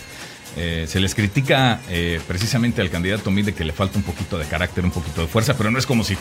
Eh, 0.56 0.86
se 0.88 1.00
les 1.00 1.16
critica 1.16 1.80
eh, 1.88 2.20
precisamente 2.28 2.80
al 2.80 2.88
candidato 2.88 3.30
Mid 3.32 3.46
de 3.46 3.54
que 3.54 3.64
le 3.64 3.72
falta 3.72 3.98
un 3.98 4.04
poquito 4.04 4.38
de 4.38 4.44
carácter, 4.46 4.84
un 4.84 4.92
poquito 4.92 5.22
de 5.22 5.26
fuerza, 5.26 5.56
pero 5.56 5.70
no 5.72 5.78
es 5.78 5.86
como 5.86 6.04
si, 6.04 6.16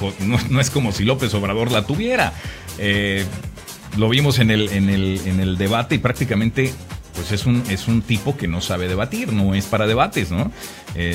no, 0.49 0.59
es 0.59 0.69
como 0.71 0.91
si 0.91 1.03
López 1.03 1.33
Obrador 1.35 1.71
la 1.71 1.85
tuviera. 1.85 2.33
Eh, 2.79 3.25
lo 3.97 4.09
vimos 4.09 4.39
en 4.39 4.49
el, 4.49 4.69
en, 4.69 4.89
el, 4.89 5.21
en 5.25 5.39
el 5.39 5.57
debate 5.57 5.95
y 5.95 5.97
prácticamente 5.99 6.73
pues 7.13 7.31
es 7.31 7.45
un, 7.45 7.63
es 7.69 7.87
un 7.87 8.01
tipo 8.01 8.35
que 8.37 8.47
no 8.47 8.61
sabe 8.61 8.87
debatir, 8.87 9.33
no 9.33 9.55
es 9.55 9.65
para 9.65 9.87
debates, 9.87 10.31
¿no? 10.31 10.51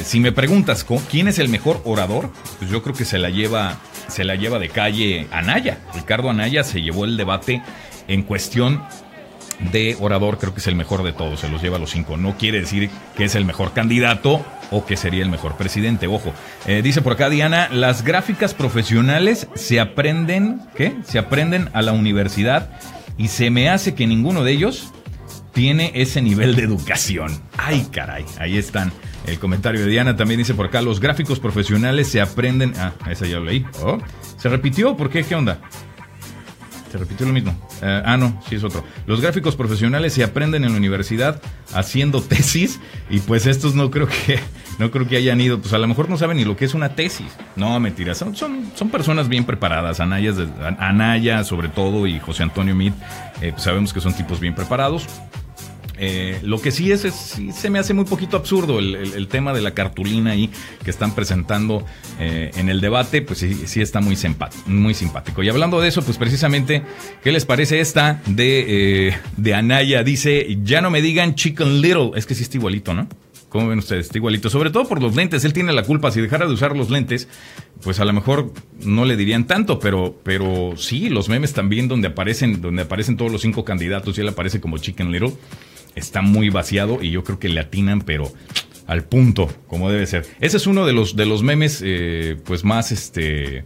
si 0.02 0.18
me 0.18 0.32
preguntas 0.32 0.84
quién 1.08 1.28
es 1.28 1.38
el 1.38 1.48
mejor 1.48 1.80
orador, 1.84 2.32
pues 2.58 2.70
yo 2.70 2.82
creo 2.82 2.96
que 2.96 3.04
se 3.04 3.18
la 3.18 3.30
lleva 3.30 3.78
se 4.08 4.24
la 4.24 4.34
lleva 4.34 4.58
de 4.58 4.68
calle 4.68 5.28
Anaya. 5.30 5.78
Ricardo 5.94 6.30
Anaya 6.30 6.64
se 6.64 6.82
llevó 6.82 7.04
el 7.04 7.16
debate 7.16 7.62
en 8.08 8.22
cuestión 8.22 8.82
de 9.72 9.96
orador, 10.00 10.38
creo 10.38 10.54
que 10.54 10.60
es 10.60 10.66
el 10.66 10.76
mejor 10.76 11.02
de 11.02 11.12
todos, 11.12 11.40
se 11.40 11.48
los 11.48 11.62
lleva 11.62 11.76
a 11.76 11.80
los 11.80 11.90
cinco. 11.90 12.16
No 12.16 12.36
quiere 12.36 12.60
decir 12.60 12.90
que 13.16 13.24
es 13.24 13.34
el 13.34 13.44
mejor 13.44 13.72
candidato 13.72 14.44
o 14.70 14.86
que 14.86 14.96
sería 14.96 15.22
el 15.22 15.30
mejor 15.30 15.56
presidente, 15.56 16.06
ojo. 16.06 16.32
Eh, 16.66 16.80
dice 16.82 17.02
por 17.02 17.14
acá 17.14 17.28
Diana, 17.28 17.68
las 17.70 18.02
gráficas 18.02 18.54
profesionales 18.54 19.48
se 19.54 19.80
aprenden, 19.80 20.60
¿qué? 20.74 20.94
Se 21.04 21.18
aprenden 21.18 21.70
a 21.72 21.82
la 21.82 21.92
universidad 21.92 22.70
y 23.16 23.28
se 23.28 23.50
me 23.50 23.68
hace 23.68 23.94
que 23.94 24.06
ninguno 24.06 24.44
de 24.44 24.52
ellos 24.52 24.92
tiene 25.58 25.90
ese 25.96 26.22
nivel 26.22 26.54
de 26.54 26.62
educación. 26.62 27.32
Ay, 27.56 27.88
caray, 27.90 28.24
ahí 28.38 28.56
están. 28.56 28.92
El 29.26 29.40
comentario 29.40 29.80
de 29.80 29.88
Diana 29.88 30.14
también 30.14 30.38
dice 30.38 30.54
por 30.54 30.66
acá, 30.66 30.80
los 30.82 31.00
gráficos 31.00 31.40
profesionales 31.40 32.06
se 32.06 32.20
aprenden... 32.20 32.74
Ah, 32.78 32.92
esa 33.10 33.26
ya 33.26 33.40
lo 33.40 33.46
leí. 33.46 33.66
Oh, 33.82 33.98
¿Se 34.36 34.48
repitió? 34.48 34.96
¿Por 34.96 35.10
qué? 35.10 35.24
¿Qué 35.24 35.34
onda? 35.34 35.58
Se 36.92 36.96
repitió 36.96 37.26
lo 37.26 37.32
mismo. 37.32 37.58
Eh, 37.82 38.02
ah, 38.06 38.16
no, 38.16 38.40
sí 38.48 38.54
es 38.54 38.62
otro. 38.62 38.84
Los 39.06 39.20
gráficos 39.20 39.56
profesionales 39.56 40.12
se 40.12 40.22
aprenden 40.22 40.62
en 40.62 40.70
la 40.70 40.78
universidad 40.78 41.42
haciendo 41.74 42.22
tesis 42.22 42.78
y 43.10 43.18
pues 43.18 43.44
estos 43.46 43.74
no 43.74 43.90
creo 43.90 44.06
que 44.06 44.38
no 44.78 44.92
creo 44.92 45.08
que 45.08 45.16
hayan 45.16 45.40
ido, 45.40 45.60
pues 45.60 45.74
a 45.74 45.78
lo 45.78 45.88
mejor 45.88 46.08
no 46.08 46.16
saben 46.16 46.36
ni 46.36 46.44
lo 46.44 46.56
que 46.56 46.66
es 46.66 46.74
una 46.74 46.90
tesis. 46.94 47.26
No, 47.56 47.80
mentira, 47.80 48.14
son, 48.14 48.36
son, 48.36 48.70
son 48.76 48.90
personas 48.90 49.28
bien 49.28 49.44
preparadas. 49.44 49.98
Anaya, 49.98 50.32
Anaya 50.78 51.42
sobre 51.42 51.68
todo 51.68 52.06
y 52.06 52.20
José 52.20 52.44
Antonio 52.44 52.76
Meade, 52.76 52.94
eh, 53.40 53.50
pues 53.50 53.64
sabemos 53.64 53.92
que 53.92 54.00
son 54.00 54.14
tipos 54.14 54.38
bien 54.38 54.54
preparados. 54.54 55.04
Eh, 55.98 56.38
lo 56.42 56.60
que 56.60 56.70
sí 56.70 56.92
es, 56.92 57.06
se 57.52 57.70
me 57.70 57.78
hace 57.78 57.92
muy 57.92 58.04
poquito 58.04 58.36
absurdo 58.36 58.78
el, 58.78 59.28
tema 59.28 59.52
de 59.52 59.60
la 59.60 59.72
cartulina 59.72 60.30
ahí 60.30 60.48
que 60.84 60.90
están 60.90 61.14
presentando 61.14 61.84
eh, 62.20 62.50
en 62.56 62.68
el 62.68 62.80
debate, 62.80 63.20
pues 63.20 63.40
sí, 63.40 63.66
sí 63.66 63.80
está 63.80 64.00
muy, 64.00 64.16
muy 64.66 64.94
simpático. 64.94 65.42
Y 65.42 65.48
hablando 65.48 65.80
de 65.80 65.88
eso, 65.88 66.02
pues 66.02 66.16
precisamente, 66.16 66.82
¿qué 67.22 67.32
les 67.32 67.44
parece 67.44 67.80
esta 67.80 68.22
de, 68.26 69.08
eh, 69.08 69.18
de 69.36 69.54
Anaya? 69.54 70.02
Dice, 70.02 70.58
ya 70.62 70.80
no 70.80 70.90
me 70.90 71.02
digan 71.02 71.34
Chicken 71.34 71.80
Little, 71.82 72.12
es 72.14 72.26
que 72.26 72.34
sí 72.34 72.44
está 72.44 72.56
igualito, 72.56 72.94
¿no? 72.94 73.08
¿Cómo 73.48 73.68
ven 73.68 73.78
ustedes? 73.78 74.06
Está 74.06 74.18
igualito. 74.18 74.50
Sobre 74.50 74.70
todo 74.70 74.86
por 74.86 75.00
los 75.00 75.16
lentes. 75.16 75.42
Él 75.44 75.54
tiene 75.54 75.72
la 75.72 75.82
culpa. 75.82 76.10
Si 76.10 76.20
dejara 76.20 76.46
de 76.46 76.52
usar 76.52 76.76
los 76.76 76.90
lentes, 76.90 77.28
pues 77.82 77.98
a 77.98 78.04
lo 78.04 78.12
mejor 78.12 78.52
no 78.84 79.06
le 79.06 79.16
dirían 79.16 79.46
tanto. 79.46 79.78
Pero, 79.78 80.20
pero 80.22 80.74
sí, 80.76 81.08
los 81.08 81.30
memes 81.30 81.54
también 81.54 81.88
donde 81.88 82.08
aparecen, 82.08 82.60
donde 82.60 82.82
aparecen 82.82 83.16
todos 83.16 83.32
los 83.32 83.40
cinco 83.40 83.64
candidatos 83.64 84.18
y 84.18 84.20
él 84.20 84.28
aparece 84.28 84.60
como 84.60 84.76
Chicken 84.76 85.10
Little 85.10 85.32
está 85.94 86.22
muy 86.22 86.50
vaciado 86.50 87.02
y 87.02 87.10
yo 87.10 87.24
creo 87.24 87.38
que 87.38 87.48
le 87.48 87.60
atinan, 87.60 88.02
pero 88.02 88.32
al 88.88 89.04
punto, 89.04 89.48
como 89.66 89.90
debe 89.90 90.06
ser. 90.06 90.26
Ese 90.40 90.56
es 90.56 90.66
uno 90.66 90.86
de 90.86 90.94
los, 90.94 91.14
de 91.14 91.26
los 91.26 91.42
memes, 91.42 91.82
eh, 91.84 92.36
pues 92.44 92.64
más, 92.64 92.90
este, 92.90 93.64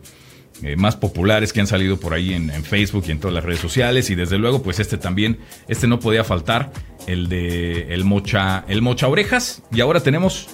eh, 0.63 0.77
más 0.77 0.97
populares 0.97 1.53
que 1.53 1.61
han 1.61 1.69
salido 1.69 1.99
por 1.99 2.13
ahí 2.13 2.35
en, 2.35 2.51
Facebook 2.65 3.05
y 3.07 3.13
en 3.13 3.21
todas 3.21 3.35
las 3.35 3.45
redes 3.45 3.61
sociales. 3.61 4.11
Y 4.11 4.17
desde 4.17 4.37
luego, 4.39 4.63
pues 4.63 4.81
este 4.81 4.99
también, 4.99 5.39
este 5.69 5.87
no 5.87 6.01
podía 6.01 6.25
faltar, 6.25 6.73
el 7.07 7.29
de 7.29 7.95
el 7.95 8.05
mocha, 8.05 8.65
el 8.69 8.83
mocha 8.83 9.09
orejas. 9.09 9.63
Y 9.73 9.81
ahora 9.81 10.01
tenemos 10.01 10.49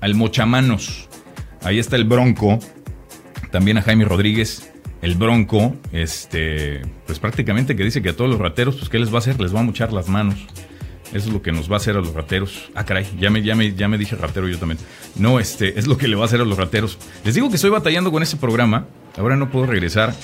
al 0.00 0.14
mocha 0.14 0.44
manos. 0.44 1.08
Ahí 1.62 1.78
está 1.78 1.96
el 1.96 2.04
bronco. 2.04 2.58
También 3.50 3.78
a 3.78 3.82
Jaime 3.82 4.04
Rodríguez, 4.04 4.70
el 5.00 5.14
bronco. 5.14 5.76
Este, 5.92 6.82
pues 7.06 7.18
prácticamente 7.18 7.74
que 7.74 7.84
dice 7.84 8.02
que 8.02 8.10
a 8.10 8.16
todos 8.16 8.30
los 8.30 8.38
rateros, 8.38 8.76
pues 8.76 8.90
¿qué 8.90 8.98
les 8.98 9.10
va 9.10 9.16
a 9.16 9.18
hacer? 9.18 9.40
Les 9.40 9.54
va 9.54 9.60
a 9.60 9.62
mochar 9.62 9.94
las 9.94 10.08
manos. 10.08 10.46
Eso 11.12 11.28
es 11.28 11.32
lo 11.32 11.40
que 11.40 11.52
nos 11.52 11.70
va 11.70 11.74
a 11.74 11.76
hacer 11.78 11.96
a 11.96 12.00
los 12.00 12.12
rateros. 12.12 12.70
Ah, 12.74 12.84
caray, 12.84 13.06
ya 13.18 13.30
me, 13.30 13.42
ya 13.42 13.54
me, 13.54 13.74
ya 13.74 13.88
me 13.88 13.96
dije 13.96 14.14
ratero 14.14 14.46
yo 14.46 14.58
también. 14.58 14.78
No, 15.16 15.40
este, 15.40 15.78
es 15.78 15.86
lo 15.86 15.96
que 15.96 16.06
le 16.06 16.16
va 16.16 16.22
a 16.22 16.26
hacer 16.26 16.40
a 16.40 16.44
los 16.44 16.58
rateros. 16.58 16.98
Les 17.24 17.34
digo 17.34 17.48
que 17.48 17.56
estoy 17.56 17.70
batallando 17.70 18.12
con 18.12 18.22
ese 18.22 18.36
programa. 18.36 18.86
Ahora 19.16 19.36
no 19.36 19.50
puedo 19.50 19.66
regresar. 19.66 20.14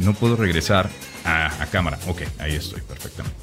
No 0.00 0.12
puedo 0.12 0.36
regresar 0.36 0.90
a, 1.24 1.66
cámara. 1.70 1.98
Ok, 2.08 2.22
ahí 2.38 2.54
estoy, 2.54 2.82
perfectamente. 2.82 3.36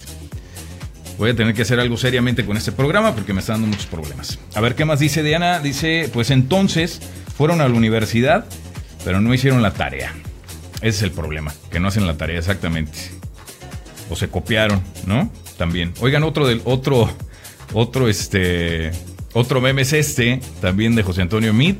Voy 1.17 1.31
a 1.31 1.35
tener 1.35 1.53
que 1.53 1.63
hacer 1.63 1.79
algo 1.79 1.97
seriamente 1.97 2.45
con 2.45 2.55
este 2.55 2.71
programa 2.71 3.13
porque 3.13 3.33
me 3.33 3.41
está 3.41 3.53
dando 3.53 3.67
muchos 3.67 3.87
problemas. 3.87 4.39
A 4.53 4.61
ver 4.61 4.75
qué 4.75 4.85
más 4.85 4.99
dice 4.99 5.21
Diana. 5.23 5.59
Dice, 5.59 6.09
pues 6.13 6.29
entonces 6.29 7.01
fueron 7.35 7.61
a 7.61 7.67
la 7.67 7.73
universidad, 7.73 8.45
pero 9.03 9.19
no 9.19 9.33
hicieron 9.33 9.61
la 9.61 9.71
tarea. 9.71 10.13
Ese 10.77 10.87
es 10.87 11.01
el 11.01 11.11
problema, 11.11 11.53
que 11.71 11.79
no 11.79 11.89
hacen 11.89 12.07
la 12.07 12.15
tarea 12.15 12.39
exactamente. 12.39 12.97
O 14.09 14.15
se 14.15 14.29
copiaron, 14.29 14.81
¿no? 15.05 15.29
También. 15.59 15.93
Oigan, 16.01 16.23
otro 16.23 16.47
del 16.47 16.61
otro, 16.63 17.07
otro 17.73 18.09
este, 18.09 18.89
otro 19.33 19.61
meme 19.61 19.83
es 19.83 19.93
este, 19.93 20.41
también 20.59 20.95
de 20.95 21.03
José 21.03 21.21
Antonio 21.21 21.53
Meade 21.53 21.77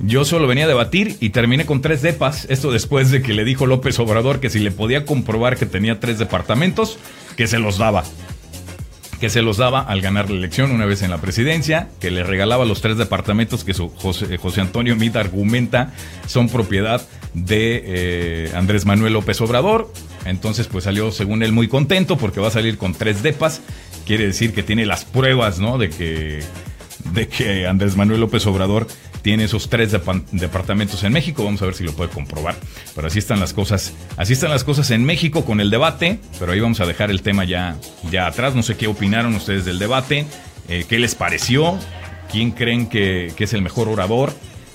yo 0.00 0.24
solo 0.24 0.46
venía 0.46 0.64
a 0.64 0.68
debatir 0.68 1.16
y 1.20 1.30
terminé 1.30 1.66
con 1.66 1.82
tres 1.82 2.02
depas. 2.02 2.46
Esto 2.48 2.70
después 2.70 3.10
de 3.10 3.20
que 3.20 3.34
le 3.34 3.44
dijo 3.44 3.66
López 3.66 3.98
Obrador 3.98 4.38
que 4.38 4.50
si 4.50 4.60
le 4.60 4.70
podía 4.70 5.04
comprobar 5.04 5.56
que 5.56 5.66
tenía 5.66 5.98
tres 5.98 6.18
departamentos, 6.18 6.98
que 7.36 7.48
se 7.48 7.58
los 7.58 7.78
daba. 7.78 8.04
Que 9.20 9.28
se 9.28 9.42
los 9.42 9.56
daba 9.56 9.80
al 9.80 10.00
ganar 10.00 10.30
la 10.30 10.36
elección 10.36 10.70
una 10.70 10.86
vez 10.86 11.02
en 11.02 11.10
la 11.10 11.18
presidencia, 11.18 11.88
que 12.00 12.12
le 12.12 12.22
regalaba 12.22 12.64
los 12.64 12.80
tres 12.80 12.96
departamentos 12.96 13.64
que 13.64 13.74
José, 13.74 14.60
Antonio 14.60 14.94
Mita 14.94 15.18
argumenta 15.18 15.92
son 16.26 16.48
propiedad 16.48 17.04
de 17.34 17.82
eh, 17.84 18.52
Andrés 18.54 18.86
Manuel 18.86 19.14
López 19.14 19.40
Obrador. 19.40 19.92
Entonces, 20.28 20.66
pues 20.66 20.84
salió, 20.84 21.10
según 21.10 21.42
él, 21.42 21.52
muy 21.52 21.68
contento 21.68 22.16
porque 22.16 22.40
va 22.40 22.48
a 22.48 22.52
salir 22.52 22.78
con 22.78 22.94
tres 22.94 23.22
depas. 23.22 23.60
Quiere 24.06 24.26
decir 24.26 24.52
que 24.52 24.62
tiene 24.62 24.86
las 24.86 25.04
pruebas, 25.04 25.58
¿no? 25.58 25.78
De 25.78 25.90
que, 25.90 26.40
de 27.12 27.28
que 27.28 27.66
Andrés 27.66 27.96
Manuel 27.96 28.20
López 28.20 28.46
Obrador 28.46 28.86
tiene 29.22 29.44
esos 29.44 29.68
tres 29.68 29.92
departamentos 30.32 31.02
en 31.04 31.12
México. 31.12 31.44
Vamos 31.44 31.60
a 31.62 31.66
ver 31.66 31.74
si 31.74 31.84
lo 31.84 31.92
puede 31.92 32.10
comprobar. 32.10 32.56
Pero 32.94 33.08
así 33.08 33.18
están 33.18 33.40
las 33.40 33.52
cosas. 33.52 33.92
Así 34.16 34.32
están 34.32 34.50
las 34.50 34.64
cosas 34.64 34.90
en 34.90 35.04
México 35.04 35.44
con 35.44 35.60
el 35.60 35.70
debate. 35.70 36.20
Pero 36.38 36.52
ahí 36.52 36.60
vamos 36.60 36.80
a 36.80 36.86
dejar 36.86 37.10
el 37.10 37.22
tema 37.22 37.44
ya, 37.44 37.76
ya 38.10 38.26
atrás. 38.26 38.54
No 38.54 38.62
sé 38.62 38.76
qué 38.76 38.86
opinaron 38.86 39.34
ustedes 39.34 39.64
del 39.64 39.78
debate. 39.78 40.26
Eh, 40.68 40.84
¿Qué 40.88 40.98
les 40.98 41.14
pareció? 41.14 41.78
¿Quién 42.30 42.50
creen 42.50 42.88
que, 42.88 43.32
es 43.36 43.52
el 43.52 43.62
mejor 43.62 43.88
orador? 43.88 44.32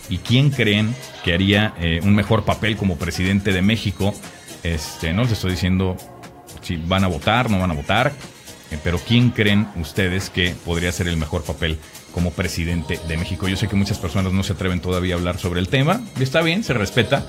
¿Y 0.10 0.18
quién 0.18 0.50
creen 0.50 0.94
que 1.24 1.34
haría 1.34 1.74
eh, 1.80 2.02
un 2.04 2.14
mejor 2.14 2.44
papel 2.46 2.76
como 2.76 2.98
presidente 2.98 3.54
de 3.54 3.62
México? 3.62 4.14
Este, 4.64 5.14
no 5.14 5.24
les 5.24 5.34
estoy 5.34 5.52
diciendo 5.52 5.98
si 6.62 6.78
van 6.78 7.04
a 7.04 7.08
votar, 7.08 7.50
no 7.50 7.60
van 7.60 7.72
a 7.72 7.76
votar. 7.76 8.14
Eh, 8.72 8.80
pero 8.84 8.98
¿quién 8.98 9.30
creen 9.30 9.68
ustedes 9.76 10.30
que 10.30 10.56
podría 10.66 10.92
ser 10.92 11.08
el 11.08 11.18
mejor 11.18 11.44
papel 11.44 11.78
como 12.14 12.32
presidente 12.32 13.00
de 13.08 13.18
México. 13.18 13.48
Yo 13.48 13.58
sé 13.58 13.68
que 13.68 13.76
muchas 13.76 13.98
personas 13.98 14.32
no 14.32 14.44
se 14.44 14.54
atreven 14.54 14.80
todavía 14.80 15.16
a 15.16 15.18
hablar 15.18 15.40
sobre 15.40 15.60
el 15.60 15.68
tema, 15.68 16.02
y 16.20 16.24
está 16.24 16.42
bien, 16.42 16.64
se 16.64 16.74
respeta. 16.74 17.26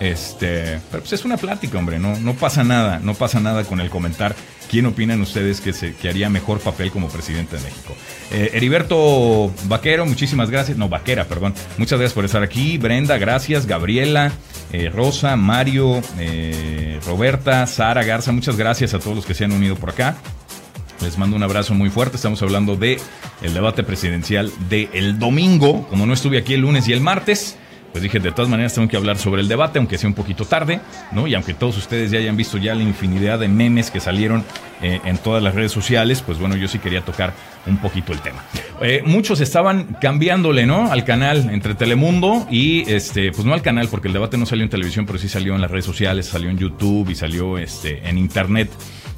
Este, 0.00 0.78
pero 0.92 1.02
pues 1.02 1.12
es 1.12 1.24
una 1.24 1.36
plática, 1.36 1.76
hombre, 1.76 1.98
no, 1.98 2.16
no 2.20 2.34
pasa 2.34 2.62
nada, 2.62 3.00
no 3.02 3.14
pasa 3.14 3.40
nada 3.40 3.64
con 3.64 3.80
el 3.80 3.90
comentar 3.90 4.36
quién 4.70 4.86
opinan 4.86 5.20
ustedes 5.20 5.60
que, 5.60 5.72
se, 5.72 5.94
haría 6.08 6.28
mejor 6.28 6.60
papel 6.60 6.90
como 6.90 7.08
presidente 7.08 7.56
de 7.56 7.62
México. 7.62 7.94
Eh, 8.30 8.50
Heriberto 8.54 9.52
Vaquero, 9.64 10.06
muchísimas 10.06 10.50
gracias, 10.50 10.78
no, 10.78 10.88
Vaquera, 10.88 11.24
perdón, 11.24 11.54
muchas 11.78 11.98
gracias 11.98 12.14
por 12.14 12.24
estar 12.24 12.42
aquí. 12.42 12.78
Brenda, 12.78 13.18
gracias. 13.18 13.66
Gabriela, 13.66 14.30
eh, 14.72 14.90
Rosa, 14.90 15.36
Mario, 15.36 16.00
eh, 16.18 17.00
Roberta, 17.04 17.66
Sara 17.66 18.04
Garza, 18.04 18.30
muchas 18.30 18.56
gracias 18.56 18.94
a 18.94 18.98
todos 18.98 19.16
los 19.16 19.26
que 19.26 19.34
se 19.34 19.44
han 19.44 19.52
unido 19.52 19.74
por 19.76 19.90
acá. 19.90 20.16
Les 21.02 21.16
mando 21.16 21.36
un 21.36 21.42
abrazo 21.42 21.74
muy 21.74 21.90
fuerte. 21.90 22.16
Estamos 22.16 22.42
hablando 22.42 22.76
de 22.76 22.98
el 23.42 23.54
debate 23.54 23.82
presidencial 23.82 24.52
del 24.68 24.88
el 24.92 25.18
domingo. 25.18 25.86
Como 25.88 26.06
no 26.06 26.12
estuve 26.12 26.38
aquí 26.38 26.54
el 26.54 26.60
lunes 26.60 26.88
y 26.88 26.92
el 26.92 27.00
martes, 27.00 27.56
pues 27.92 28.02
dije, 28.02 28.18
de 28.18 28.32
todas 28.32 28.50
maneras 28.50 28.74
tengo 28.74 28.88
que 28.88 28.96
hablar 28.96 29.16
sobre 29.16 29.40
el 29.40 29.48
debate, 29.48 29.78
aunque 29.78 29.96
sea 29.96 30.08
un 30.08 30.14
poquito 30.14 30.44
tarde, 30.44 30.80
¿no? 31.12 31.26
Y 31.26 31.34
aunque 31.34 31.54
todos 31.54 31.76
ustedes 31.78 32.10
ya 32.10 32.18
hayan 32.18 32.36
visto 32.36 32.58
ya 32.58 32.74
la 32.74 32.82
infinidad 32.82 33.38
de 33.38 33.48
memes 33.48 33.90
que 33.90 34.00
salieron 34.00 34.44
eh, 34.82 35.00
en 35.04 35.18
todas 35.18 35.42
las 35.42 35.54
redes 35.54 35.72
sociales, 35.72 36.22
pues 36.22 36.38
bueno, 36.38 36.56
yo 36.56 36.68
sí 36.68 36.78
quería 36.78 37.00
tocar 37.00 37.32
un 37.66 37.78
poquito 37.78 38.12
el 38.12 38.20
tema. 38.20 38.44
Eh, 38.82 39.02
muchos 39.04 39.40
estaban 39.40 39.96
cambiándole, 40.00 40.66
¿no? 40.66 40.92
Al 40.92 41.04
canal 41.04 41.48
entre 41.50 41.74
Telemundo 41.74 42.46
y, 42.50 42.90
este, 42.90 43.32
pues 43.32 43.44
no 43.44 43.54
al 43.54 43.62
canal, 43.62 43.88
porque 43.88 44.08
el 44.08 44.14
debate 44.14 44.36
no 44.36 44.46
salió 44.46 44.64
en 44.64 44.70
televisión, 44.70 45.06
pero 45.06 45.18
sí 45.18 45.28
salió 45.28 45.54
en 45.54 45.60
las 45.60 45.70
redes 45.70 45.86
sociales, 45.86 46.26
salió 46.26 46.50
en 46.50 46.58
YouTube 46.58 47.08
y 47.10 47.14
salió 47.14 47.56
este, 47.56 48.06
en 48.08 48.18
Internet 48.18 48.70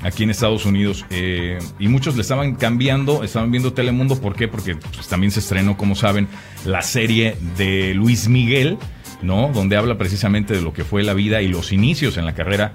aquí 0.03 0.23
en 0.23 0.31
Estados 0.31 0.65
Unidos. 0.67 1.05
Eh, 1.11 1.59
y 1.79 1.89
muchos 1.89 2.17
le 2.17 2.23
estaban 2.23 2.55
cambiando, 2.55 3.25
estaban 3.25 3.51
viendo 3.51 3.73
Telemundo. 3.73 4.21
¿Por 4.21 4.35
qué? 4.35 4.49
Porque 4.49 4.77
pues, 4.77 5.09
también 5.09 5.31
se 5.31 5.41
estrenó, 5.41 5.77
como 5.77 5.95
saben, 5.95 6.29
la 6.65 6.83
serie 6.83 7.37
de 7.57 7.95
Luis 7.95 8.29
Miguel. 8.29 8.79
¿no? 9.23 9.51
Donde 9.53 9.77
habla 9.77 9.99
precisamente 9.99 10.55
de 10.55 10.63
lo 10.63 10.73
que 10.73 10.83
fue 10.83 11.03
la 11.03 11.13
vida 11.13 11.43
y 11.43 11.49
los 11.49 11.73
inicios 11.73 12.17
en 12.17 12.25
la 12.25 12.35
carrera 12.35 12.73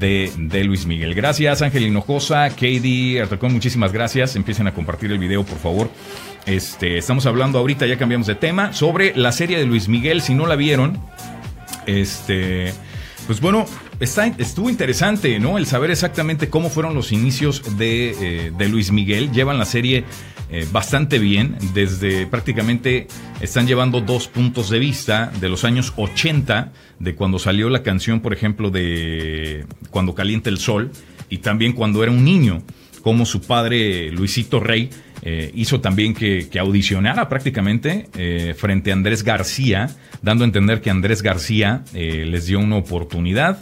de, 0.00 0.28
de 0.36 0.64
Luis 0.64 0.86
Miguel. 0.86 1.14
Gracias, 1.14 1.62
Ángel 1.62 1.84
Hinojosa, 1.84 2.50
Katie, 2.50 3.22
Artacón, 3.22 3.52
muchísimas 3.52 3.92
gracias. 3.92 4.34
Empiecen 4.34 4.66
a 4.66 4.74
compartir 4.74 5.12
el 5.12 5.18
video, 5.18 5.44
por 5.44 5.58
favor. 5.58 5.88
Este, 6.46 6.98
estamos 6.98 7.26
hablando 7.26 7.58
ahorita, 7.58 7.86
ya 7.86 7.96
cambiamos 7.96 8.26
de 8.26 8.34
tema, 8.34 8.72
sobre 8.72 9.14
la 9.16 9.32
serie 9.32 9.56
de 9.56 9.66
Luis 9.66 9.88
Miguel. 9.88 10.20
Si 10.20 10.34
no 10.34 10.46
la 10.46 10.56
vieron, 10.56 11.00
este, 11.86 12.72
pues 13.26 13.40
bueno, 13.40 13.66
estuvo 14.00 14.70
interesante, 14.70 15.38
¿no? 15.38 15.58
El 15.58 15.66
saber 15.66 15.90
exactamente 15.90 16.48
cómo 16.48 16.70
fueron 16.70 16.94
los 16.94 17.12
inicios 17.12 17.76
de, 17.78 18.48
eh, 18.48 18.68
Luis 18.68 18.90
Miguel. 18.92 19.30
Llevan 19.32 19.58
la 19.58 19.64
serie 19.64 20.04
eh, 20.50 20.66
bastante 20.72 21.18
bien. 21.18 21.56
Desde 21.72 22.26
prácticamente 22.26 23.06
están 23.40 23.66
llevando 23.66 24.00
dos 24.00 24.28
puntos 24.28 24.70
de 24.70 24.78
vista 24.78 25.32
de 25.40 25.48
los 25.48 25.64
años 25.64 25.92
80, 25.96 26.72
de 26.98 27.14
cuando 27.14 27.38
salió 27.38 27.70
la 27.70 27.82
canción, 27.82 28.20
por 28.20 28.32
ejemplo, 28.32 28.70
de 28.70 29.66
Cuando 29.90 30.14
calienta 30.14 30.50
el 30.50 30.58
sol, 30.58 30.90
y 31.28 31.38
también 31.38 31.72
cuando 31.72 32.02
era 32.02 32.12
un 32.12 32.24
niño, 32.24 32.62
como 33.02 33.26
su 33.26 33.42
padre 33.42 34.10
Luisito 34.10 34.60
Rey 34.60 34.90
eh, 35.22 35.50
hizo 35.54 35.80
también 35.80 36.14
que, 36.14 36.48
audicionara 36.58 37.28
prácticamente 37.28 38.08
frente 38.56 38.90
a 38.90 38.94
Andrés 38.94 39.22
García, 39.22 39.88
dando 40.22 40.44
a 40.44 40.46
entender 40.46 40.80
que 40.80 40.90
Andrés 40.90 41.22
García 41.22 41.84
les 41.92 42.46
dio 42.46 42.58
una 42.58 42.76
oportunidad 42.76 43.58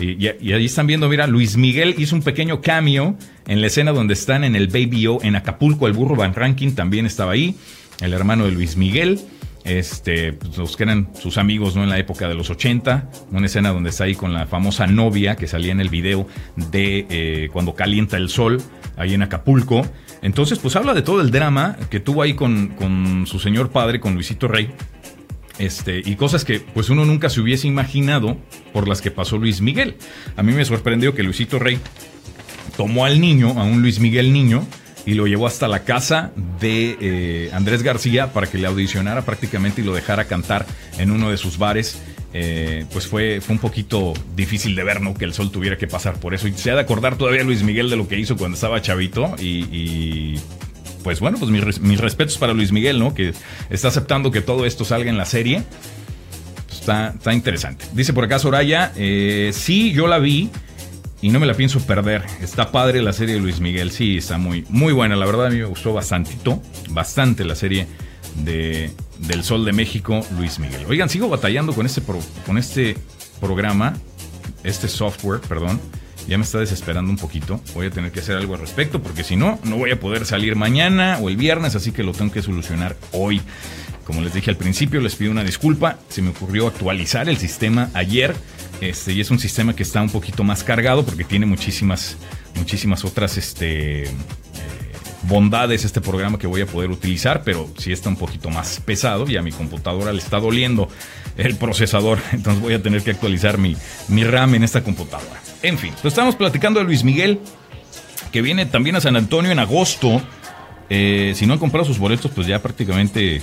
y, 0.00 0.26
ahí 0.26 0.64
están 0.64 0.86
viendo, 0.86 1.08
mira, 1.08 1.26
Luis 1.26 1.56
Miguel 1.56 1.94
hizo 1.98 2.16
un 2.16 2.22
pequeño 2.22 2.60
cameo 2.60 3.16
en 3.46 3.60
la 3.60 3.66
escena 3.66 3.92
donde 3.92 4.14
están 4.14 4.44
en 4.44 4.56
el 4.56 4.68
Baby 4.68 5.06
O 5.06 5.22
en 5.22 5.36
Acapulco. 5.36 5.86
El 5.86 5.92
burro 5.92 6.16
Van 6.16 6.34
Ranking 6.34 6.72
también 6.72 7.06
estaba 7.06 7.32
ahí, 7.32 7.56
el 8.00 8.12
hermano 8.12 8.44
de 8.44 8.52
Luis 8.52 8.76
Miguel. 8.76 9.20
Este, 9.64 10.32
pues, 10.32 10.56
los 10.58 10.76
que 10.76 10.82
eran 10.82 11.10
sus 11.14 11.38
amigos 11.38 11.76
¿no? 11.76 11.84
en 11.84 11.88
la 11.88 11.98
época 11.98 12.28
de 12.28 12.34
los 12.34 12.50
80, 12.50 13.10
una 13.30 13.46
escena 13.46 13.70
donde 13.70 13.90
está 13.90 14.04
ahí 14.04 14.16
con 14.16 14.32
la 14.32 14.46
famosa 14.46 14.88
novia 14.88 15.36
que 15.36 15.46
salía 15.46 15.70
en 15.70 15.80
el 15.80 15.88
video 15.88 16.26
de 16.56 17.06
eh, 17.08 17.48
cuando 17.52 17.74
calienta 17.74 18.16
el 18.16 18.28
sol, 18.28 18.60
ahí 18.96 19.14
en 19.14 19.22
Acapulco. 19.22 19.86
Entonces, 20.20 20.58
pues 20.58 20.74
habla 20.74 20.94
de 20.94 21.02
todo 21.02 21.20
el 21.20 21.30
drama 21.30 21.76
que 21.90 22.00
tuvo 22.00 22.22
ahí 22.22 22.34
con, 22.34 22.68
con 22.68 23.24
su 23.26 23.38
señor 23.38 23.70
padre, 23.70 24.00
con 24.00 24.14
Luisito 24.14 24.48
Rey, 24.48 24.70
este, 25.58 26.02
y 26.04 26.16
cosas 26.16 26.44
que 26.44 26.60
pues 26.60 26.90
uno 26.90 27.04
nunca 27.04 27.30
se 27.30 27.40
hubiese 27.40 27.68
imaginado 27.68 28.36
por 28.72 28.88
las 28.88 29.00
que 29.00 29.10
pasó 29.10 29.38
Luis 29.38 29.60
Miguel. 29.60 29.96
A 30.36 30.42
mí 30.42 30.52
me 30.52 30.64
sorprendió 30.64 31.14
que 31.14 31.22
Luisito 31.22 31.58
Rey 31.58 31.78
tomó 32.76 33.04
al 33.04 33.20
niño, 33.20 33.50
a 33.60 33.64
un 33.64 33.82
Luis 33.82 34.00
Miguel 34.00 34.32
niño, 34.32 34.66
y 35.04 35.14
lo 35.14 35.26
llevó 35.26 35.46
hasta 35.46 35.68
la 35.68 35.84
casa 35.84 36.32
de 36.60 36.96
eh, 37.00 37.50
Andrés 37.52 37.82
García 37.82 38.32
para 38.32 38.46
que 38.46 38.58
le 38.58 38.66
audicionara 38.66 39.22
prácticamente 39.24 39.80
y 39.80 39.84
lo 39.84 39.94
dejara 39.94 40.26
cantar 40.26 40.64
en 40.98 41.10
uno 41.10 41.30
de 41.30 41.36
sus 41.36 41.58
bares. 41.58 42.00
Eh, 42.34 42.86
pues 42.90 43.06
fue, 43.06 43.42
fue 43.42 43.56
un 43.56 43.60
poquito 43.60 44.14
difícil 44.34 44.74
de 44.74 44.84
ver, 44.84 45.02
¿no? 45.02 45.12
Que 45.12 45.26
el 45.26 45.34
sol 45.34 45.50
tuviera 45.50 45.76
que 45.76 45.86
pasar 45.86 46.18
por 46.18 46.32
eso. 46.32 46.48
Y 46.48 46.52
se 46.54 46.70
ha 46.70 46.74
de 46.74 46.80
acordar 46.80 47.18
todavía 47.18 47.42
Luis 47.44 47.62
Miguel 47.62 47.90
de 47.90 47.96
lo 47.96 48.08
que 48.08 48.18
hizo 48.18 48.38
cuando 48.38 48.54
estaba 48.54 48.80
chavito 48.80 49.34
y 49.38 50.36
pues 51.02 51.20
bueno, 51.20 51.38
pues 51.38 51.50
mis, 51.50 52.00
respetos 52.00 52.38
para 52.38 52.52
Luis 52.52 52.72
Miguel, 52.72 52.98
¿no? 52.98 53.14
Que 53.14 53.32
está 53.70 53.88
aceptando 53.88 54.30
que 54.30 54.40
todo 54.40 54.66
esto 54.66 54.84
salga 54.84 55.10
en 55.10 55.16
la 55.16 55.24
serie. 55.24 55.62
está, 56.70 57.14
está, 57.16 57.32
interesante. 57.32 57.84
Dice 57.92 58.12
por 58.12 58.24
acá 58.24 58.38
Soraya, 58.38 58.92
eh, 58.96 59.50
sí, 59.52 59.92
yo 59.92 60.06
la 60.06 60.18
vi 60.18 60.50
y 61.20 61.30
no 61.30 61.40
me 61.40 61.46
la 61.46 61.54
pienso 61.54 61.80
perder. 61.80 62.24
Está 62.40 62.72
padre 62.72 63.02
la 63.02 63.12
serie 63.12 63.34
de 63.36 63.40
Luis 63.40 63.60
Miguel, 63.60 63.90
sí, 63.90 64.18
está 64.18 64.38
muy, 64.38 64.64
muy 64.68 64.92
buena. 64.92 65.16
La 65.16 65.26
verdad 65.26 65.46
a 65.46 65.50
mí 65.50 65.58
me 65.58 65.64
gustó 65.64 65.92
bastantito, 65.92 66.60
bastante 66.90 67.44
la 67.44 67.54
serie 67.54 67.86
de, 68.36 68.90
del 69.18 69.44
Sol 69.44 69.64
de 69.64 69.72
México, 69.72 70.26
Luis 70.36 70.58
Miguel. 70.58 70.84
Oigan, 70.88 71.08
sigo 71.08 71.28
batallando 71.28 71.72
con 71.72 71.86
este, 71.86 72.02
con 72.46 72.58
este 72.58 72.96
programa, 73.40 73.94
este 74.64 74.88
software, 74.88 75.40
perdón, 75.40 75.80
ya 76.28 76.38
me 76.38 76.44
está 76.44 76.58
desesperando 76.58 77.10
un 77.10 77.16
poquito. 77.16 77.60
Voy 77.74 77.86
a 77.86 77.90
tener 77.90 78.12
que 78.12 78.20
hacer 78.20 78.36
algo 78.36 78.54
al 78.54 78.60
respecto 78.60 79.02
porque 79.02 79.24
si 79.24 79.36
no, 79.36 79.58
no 79.64 79.76
voy 79.76 79.90
a 79.90 80.00
poder 80.00 80.24
salir 80.24 80.56
mañana 80.56 81.18
o 81.20 81.28
el 81.28 81.36
viernes, 81.36 81.74
así 81.74 81.92
que 81.92 82.02
lo 82.02 82.12
tengo 82.12 82.32
que 82.32 82.42
solucionar 82.42 82.96
hoy. 83.12 83.40
Como 84.04 84.20
les 84.20 84.34
dije 84.34 84.50
al 84.50 84.56
principio, 84.56 85.00
les 85.00 85.14
pido 85.14 85.30
una 85.30 85.44
disculpa. 85.44 85.98
Se 86.08 86.22
me 86.22 86.30
ocurrió 86.30 86.66
actualizar 86.66 87.28
el 87.28 87.38
sistema 87.38 87.90
ayer. 87.94 88.34
Este, 88.80 89.12
y 89.12 89.20
es 89.20 89.30
un 89.30 89.38
sistema 89.38 89.76
que 89.76 89.84
está 89.84 90.02
un 90.02 90.10
poquito 90.10 90.42
más 90.42 90.64
cargado 90.64 91.04
porque 91.04 91.22
tiene 91.22 91.46
muchísimas, 91.46 92.16
muchísimas 92.56 93.04
otras 93.04 93.36
este, 93.36 94.02
eh, 94.02 94.08
bondades 95.22 95.84
este 95.84 96.00
programa 96.00 96.36
que 96.38 96.48
voy 96.48 96.62
a 96.62 96.66
poder 96.66 96.90
utilizar, 96.90 97.44
pero 97.44 97.70
sí 97.78 97.92
está 97.92 98.08
un 98.08 98.16
poquito 98.16 98.50
más 98.50 98.80
pesado 98.84 99.28
y 99.28 99.36
a 99.36 99.42
mi 99.42 99.52
computadora 99.52 100.12
le 100.12 100.18
está 100.18 100.40
doliendo 100.40 100.88
el 101.36 101.56
procesador. 101.56 102.18
Entonces 102.32 102.62
voy 102.62 102.74
a 102.74 102.82
tener 102.82 103.02
que 103.02 103.10
actualizar 103.10 103.58
mi, 103.58 103.76
mi 104.08 104.24
RAM 104.24 104.54
en 104.54 104.64
esta 104.64 104.82
computadora. 104.82 105.40
En 105.62 105.78
fin, 105.78 105.92
pues 106.02 106.12
estamos 106.12 106.36
platicando 106.36 106.80
de 106.80 106.86
Luis 106.86 107.04
Miguel, 107.04 107.40
que 108.32 108.42
viene 108.42 108.66
también 108.66 108.96
a 108.96 109.00
San 109.00 109.16
Antonio 109.16 109.52
en 109.52 109.58
agosto. 109.58 110.20
Eh, 110.90 111.32
si 111.36 111.46
no 111.46 111.54
han 111.54 111.58
comprado 111.58 111.86
sus 111.86 111.98
boletos, 111.98 112.30
pues 112.34 112.46
ya 112.46 112.60
prácticamente 112.60 113.40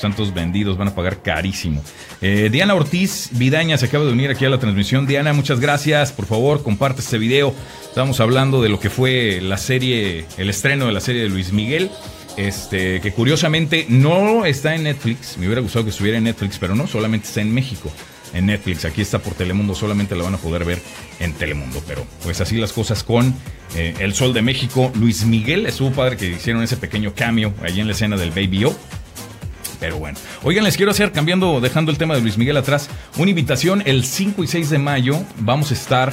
tantos 0.00 0.32
vendidos, 0.32 0.78
van 0.78 0.88
a 0.88 0.94
pagar 0.94 1.22
carísimo. 1.22 1.82
Eh, 2.20 2.48
Diana 2.50 2.74
Ortiz 2.74 3.30
Vidaña 3.32 3.76
se 3.76 3.86
acaba 3.86 4.04
de 4.04 4.12
unir 4.12 4.30
aquí 4.30 4.44
a 4.44 4.50
la 4.50 4.58
transmisión. 4.58 5.06
Diana, 5.06 5.32
muchas 5.32 5.60
gracias. 5.60 6.12
Por 6.12 6.26
favor, 6.26 6.62
comparte 6.62 7.00
este 7.00 7.18
video. 7.18 7.54
Estamos 7.82 8.20
hablando 8.20 8.62
de 8.62 8.68
lo 8.68 8.80
que 8.80 8.90
fue 8.90 9.40
la 9.42 9.56
serie, 9.56 10.26
el 10.36 10.50
estreno 10.50 10.86
de 10.86 10.92
la 10.92 11.00
serie 11.00 11.22
de 11.22 11.28
Luis 11.28 11.52
Miguel. 11.52 11.90
Este, 12.38 13.00
que 13.00 13.10
curiosamente 13.10 13.86
no 13.88 14.46
está 14.46 14.76
en 14.76 14.84
Netflix. 14.84 15.36
Me 15.38 15.46
hubiera 15.46 15.60
gustado 15.60 15.84
que 15.84 15.90
estuviera 15.90 16.18
en 16.18 16.24
Netflix, 16.24 16.56
pero 16.58 16.76
no, 16.76 16.86
solamente 16.86 17.26
está 17.26 17.40
en 17.40 17.52
México. 17.52 17.90
En 18.32 18.46
Netflix, 18.46 18.84
aquí 18.84 19.00
está 19.00 19.18
por 19.18 19.34
Telemundo, 19.34 19.74
solamente 19.74 20.14
la 20.14 20.22
van 20.22 20.34
a 20.34 20.38
poder 20.38 20.64
ver 20.64 20.80
en 21.18 21.32
Telemundo. 21.32 21.82
Pero 21.84 22.06
pues 22.22 22.40
así 22.40 22.56
las 22.56 22.72
cosas 22.72 23.02
con 23.02 23.34
eh, 23.74 23.96
El 23.98 24.14
Sol 24.14 24.32
de 24.34 24.42
México. 24.42 24.92
Luis 24.94 25.24
Miguel, 25.24 25.66
estuvo 25.66 25.90
padre 25.90 26.16
que 26.16 26.30
hicieron 26.30 26.62
ese 26.62 26.76
pequeño 26.76 27.12
cameo 27.12 27.52
allí 27.60 27.80
en 27.80 27.88
la 27.88 27.92
escena 27.92 28.16
del 28.16 28.30
Baby 28.30 28.66
O. 28.66 28.76
Pero 29.80 29.96
bueno. 29.96 30.16
Oigan, 30.44 30.62
les 30.62 30.76
quiero 30.76 30.92
hacer, 30.92 31.10
cambiando, 31.10 31.60
dejando 31.60 31.90
el 31.90 31.98
tema 31.98 32.14
de 32.14 32.20
Luis 32.20 32.38
Miguel 32.38 32.56
atrás, 32.56 32.88
una 33.16 33.30
invitación. 33.30 33.82
El 33.84 34.04
5 34.04 34.44
y 34.44 34.46
6 34.46 34.70
de 34.70 34.78
mayo 34.78 35.20
vamos 35.40 35.72
a 35.72 35.74
estar 35.74 36.12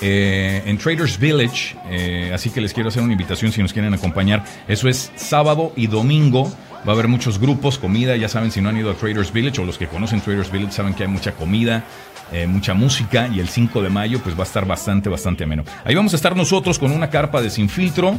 eh, 0.00 0.62
en 0.66 0.78
Traders 0.78 1.18
Village. 1.18 1.76
Eh, 1.88 2.30
así 2.34 2.50
que 2.50 2.60
les 2.60 2.72
quiero 2.72 2.88
hacer 2.88 3.02
una 3.02 3.12
invitación 3.12 3.52
si 3.52 3.62
nos 3.62 3.72
quieren 3.72 3.94
acompañar. 3.94 4.44
Eso 4.68 4.88
es 4.88 5.12
sábado 5.16 5.72
y 5.76 5.86
domingo. 5.86 6.52
Va 6.86 6.92
a 6.92 6.94
haber 6.94 7.08
muchos 7.08 7.38
grupos, 7.38 7.78
comida. 7.78 8.16
Ya 8.16 8.28
saben, 8.28 8.50
si 8.50 8.60
no 8.60 8.68
han 8.68 8.76
ido 8.76 8.90
a 8.90 8.94
Traders 8.94 9.32
Village 9.32 9.60
o 9.60 9.64
los 9.64 9.78
que 9.78 9.88
conocen 9.88 10.20
Traders 10.20 10.50
Village 10.52 10.72
saben 10.72 10.94
que 10.94 11.04
hay 11.04 11.08
mucha 11.08 11.32
comida. 11.32 11.84
Eh, 12.32 12.48
mucha 12.48 12.74
música 12.74 13.28
y 13.32 13.38
el 13.38 13.48
5 13.48 13.82
de 13.82 13.88
mayo 13.88 14.18
pues 14.20 14.34
va 14.34 14.40
a 14.40 14.46
estar 14.46 14.66
bastante, 14.66 15.08
bastante 15.08 15.44
ameno. 15.44 15.62
Ahí 15.84 15.94
vamos 15.94 16.12
a 16.12 16.16
estar 16.16 16.34
nosotros 16.34 16.76
con 16.76 16.90
una 16.90 17.08
carpa 17.08 17.40
de 17.40 17.50
sin 17.50 17.68
filtro, 17.68 18.18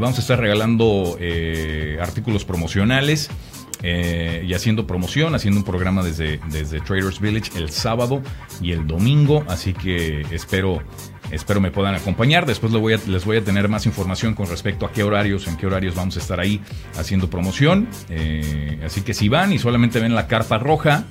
vamos 0.00 0.18
a 0.18 0.20
estar 0.20 0.40
regalando 0.40 1.16
artículos 2.00 2.44
promocionales 2.44 3.30
eh, 3.82 4.44
y 4.46 4.54
haciendo 4.54 4.86
promoción, 4.86 5.34
haciendo 5.34 5.60
un 5.60 5.64
programa 5.64 6.02
desde, 6.02 6.40
desde 6.50 6.80
Traders 6.80 7.20
Village 7.20 7.50
el 7.56 7.70
sábado 7.70 8.22
y 8.60 8.72
el 8.72 8.86
domingo. 8.86 9.44
Así 9.48 9.72
que 9.72 10.22
espero, 10.30 10.82
espero 11.30 11.60
me 11.60 11.70
puedan 11.70 11.94
acompañar. 11.94 12.46
Después 12.46 12.72
les 12.72 12.80
voy, 12.80 12.94
a, 12.94 13.00
les 13.06 13.24
voy 13.24 13.36
a 13.36 13.44
tener 13.44 13.68
más 13.68 13.86
información 13.86 14.34
con 14.34 14.46
respecto 14.48 14.86
a 14.86 14.92
qué 14.92 15.02
horarios, 15.02 15.46
en 15.46 15.56
qué 15.56 15.66
horarios 15.66 15.94
vamos 15.94 16.16
a 16.16 16.20
estar 16.20 16.40
ahí 16.40 16.60
haciendo 16.98 17.28
promoción. 17.28 17.88
Eh, 18.08 18.80
así 18.84 19.02
que 19.02 19.14
si 19.14 19.28
van 19.28 19.52
y 19.52 19.58
solamente 19.58 20.00
ven 20.00 20.14
la 20.14 20.26
carpa 20.26 20.58
roja, 20.58 21.04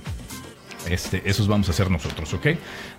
este, 0.89 1.21
esos 1.26 1.48
vamos 1.48 1.67
a 1.67 1.71
hacer 1.71 1.89
nosotros, 1.89 2.34
¿ok? 2.34 2.48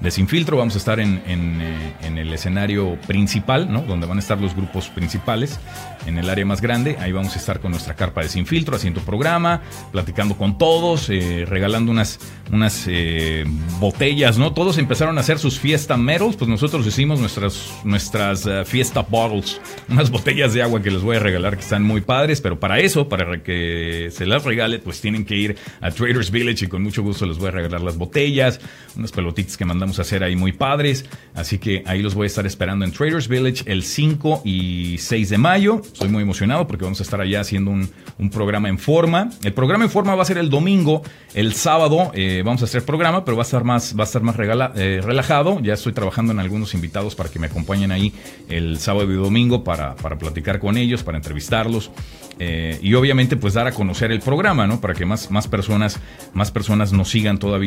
De 0.00 0.10
Sin 0.10 0.28
Filtro 0.28 0.56
vamos 0.56 0.74
a 0.74 0.78
estar 0.78 1.00
en, 1.00 1.22
eh, 1.26 1.94
en, 2.02 2.18
el 2.18 2.32
escenario 2.32 2.98
principal, 3.06 3.72
¿no? 3.72 3.82
Donde 3.82 4.06
van 4.06 4.18
a 4.18 4.20
estar 4.20 4.40
los 4.40 4.54
grupos 4.54 4.88
principales, 4.88 5.58
en 6.06 6.18
el 6.18 6.28
área 6.30 6.44
más 6.44 6.60
grande. 6.60 6.96
Ahí 7.00 7.12
vamos 7.12 7.34
a 7.34 7.38
estar 7.38 7.60
con 7.60 7.70
nuestra 7.70 7.94
carpa 7.94 8.22
de 8.22 8.28
Sin 8.28 8.46
Filtro, 8.46 8.76
haciendo 8.76 9.00
programa, 9.00 9.62
platicando 9.92 10.36
con 10.36 10.58
todos, 10.58 11.08
eh, 11.10 11.44
regalando 11.46 11.90
unas, 11.90 12.18
unas 12.52 12.86
eh, 12.88 13.44
botellas, 13.80 14.38
¿no? 14.38 14.52
Todos 14.52 14.78
empezaron 14.78 15.18
a 15.18 15.20
hacer 15.20 15.38
sus 15.38 15.58
fiesta 15.58 15.96
medals, 15.96 16.36
pues 16.36 16.48
nosotros 16.48 16.86
hicimos 16.86 17.20
nuestras, 17.20 17.80
nuestras 17.84 18.48
fiesta 18.66 19.02
bottles, 19.02 19.60
unas 19.88 20.10
botellas 20.10 20.54
de 20.54 20.62
agua 20.62 20.82
que 20.82 20.90
les 20.90 21.02
voy 21.02 21.16
a 21.16 21.20
regalar 21.20 21.56
que 21.56 21.62
están 21.62 21.82
muy 21.82 22.00
padres, 22.00 22.40
pero 22.40 22.58
para 22.58 22.78
eso, 22.80 23.08
para 23.08 23.42
que 23.42 24.08
se 24.10 24.26
las 24.26 24.44
regale, 24.44 24.78
pues 24.78 25.00
tienen 25.00 25.24
que 25.24 25.36
ir 25.36 25.56
a 25.80 25.90
Traders 25.90 26.30
Village 26.30 26.64
y 26.64 26.68
con 26.68 26.82
mucho 26.82 27.02
gusto 27.02 27.26
les 27.26 27.38
voy 27.38 27.48
a 27.48 27.52
regalar 27.52 27.75
las 27.82 27.96
botellas, 27.96 28.60
unas 28.96 29.12
pelotitas 29.12 29.56
que 29.56 29.64
mandamos 29.64 29.98
a 29.98 30.02
hacer 30.02 30.22
ahí 30.24 30.36
muy 30.36 30.52
padres. 30.52 31.04
Así 31.34 31.58
que 31.58 31.82
ahí 31.86 32.02
los 32.02 32.14
voy 32.14 32.24
a 32.24 32.26
estar 32.26 32.46
esperando 32.46 32.84
en 32.84 32.92
Traders 32.92 33.28
Village 33.28 33.64
el 33.66 33.82
5 33.82 34.42
y 34.44 34.98
6 34.98 35.30
de 35.30 35.38
mayo. 35.38 35.80
Estoy 35.84 36.08
muy 36.08 36.22
emocionado 36.22 36.66
porque 36.66 36.84
vamos 36.84 37.00
a 37.00 37.02
estar 37.02 37.20
allá 37.20 37.40
haciendo 37.40 37.70
un, 37.70 37.90
programa 38.30 38.68
en 38.68 38.78
forma. 38.78 39.30
El 39.44 39.52
programa 39.52 39.84
en 39.84 39.90
forma 39.90 40.14
va 40.14 40.22
a 40.22 40.26
ser 40.26 40.38
el 40.38 40.50
domingo. 40.50 41.02
El 41.34 41.54
sábado 41.54 42.10
eh, 42.14 42.42
vamos 42.44 42.62
a 42.62 42.64
hacer 42.64 42.84
programa, 42.84 43.24
pero 43.24 43.36
va 43.36 43.42
a 43.42 43.46
estar 43.46 43.64
más, 43.64 43.94
va 43.96 44.02
a 44.02 44.06
estar 44.06 44.22
más 44.22 44.36
eh, 44.38 45.00
relajado. 45.02 45.60
Ya 45.60 45.74
estoy 45.74 45.92
trabajando 45.92 46.32
en 46.32 46.40
algunos 46.40 46.74
invitados 46.74 47.14
para 47.14 47.30
que 47.30 47.38
me 47.38 47.46
acompañen 47.46 47.92
ahí 47.92 48.12
el 48.48 48.78
sábado 48.78 49.10
y 49.12 49.16
domingo 49.16 49.64
para, 49.64 49.94
para 49.96 50.18
platicar 50.18 50.58
con 50.58 50.76
ellos, 50.76 51.02
para 51.02 51.18
entrevistarlos. 51.18 51.90
Eh, 52.38 52.78
y 52.82 52.92
obviamente 52.94 53.36
pues 53.36 53.54
dar 53.54 53.66
a 53.66 53.72
conocer 53.72 54.12
el 54.12 54.20
programa, 54.20 54.66
¿no? 54.66 54.80
Para 54.80 54.94
que 54.94 55.06
más, 55.06 55.30
más, 55.30 55.48
personas, 55.48 56.00
más 56.34 56.50
personas 56.50 56.92
nos 56.92 57.08
sigan 57.08 57.38
todavía. 57.38 57.65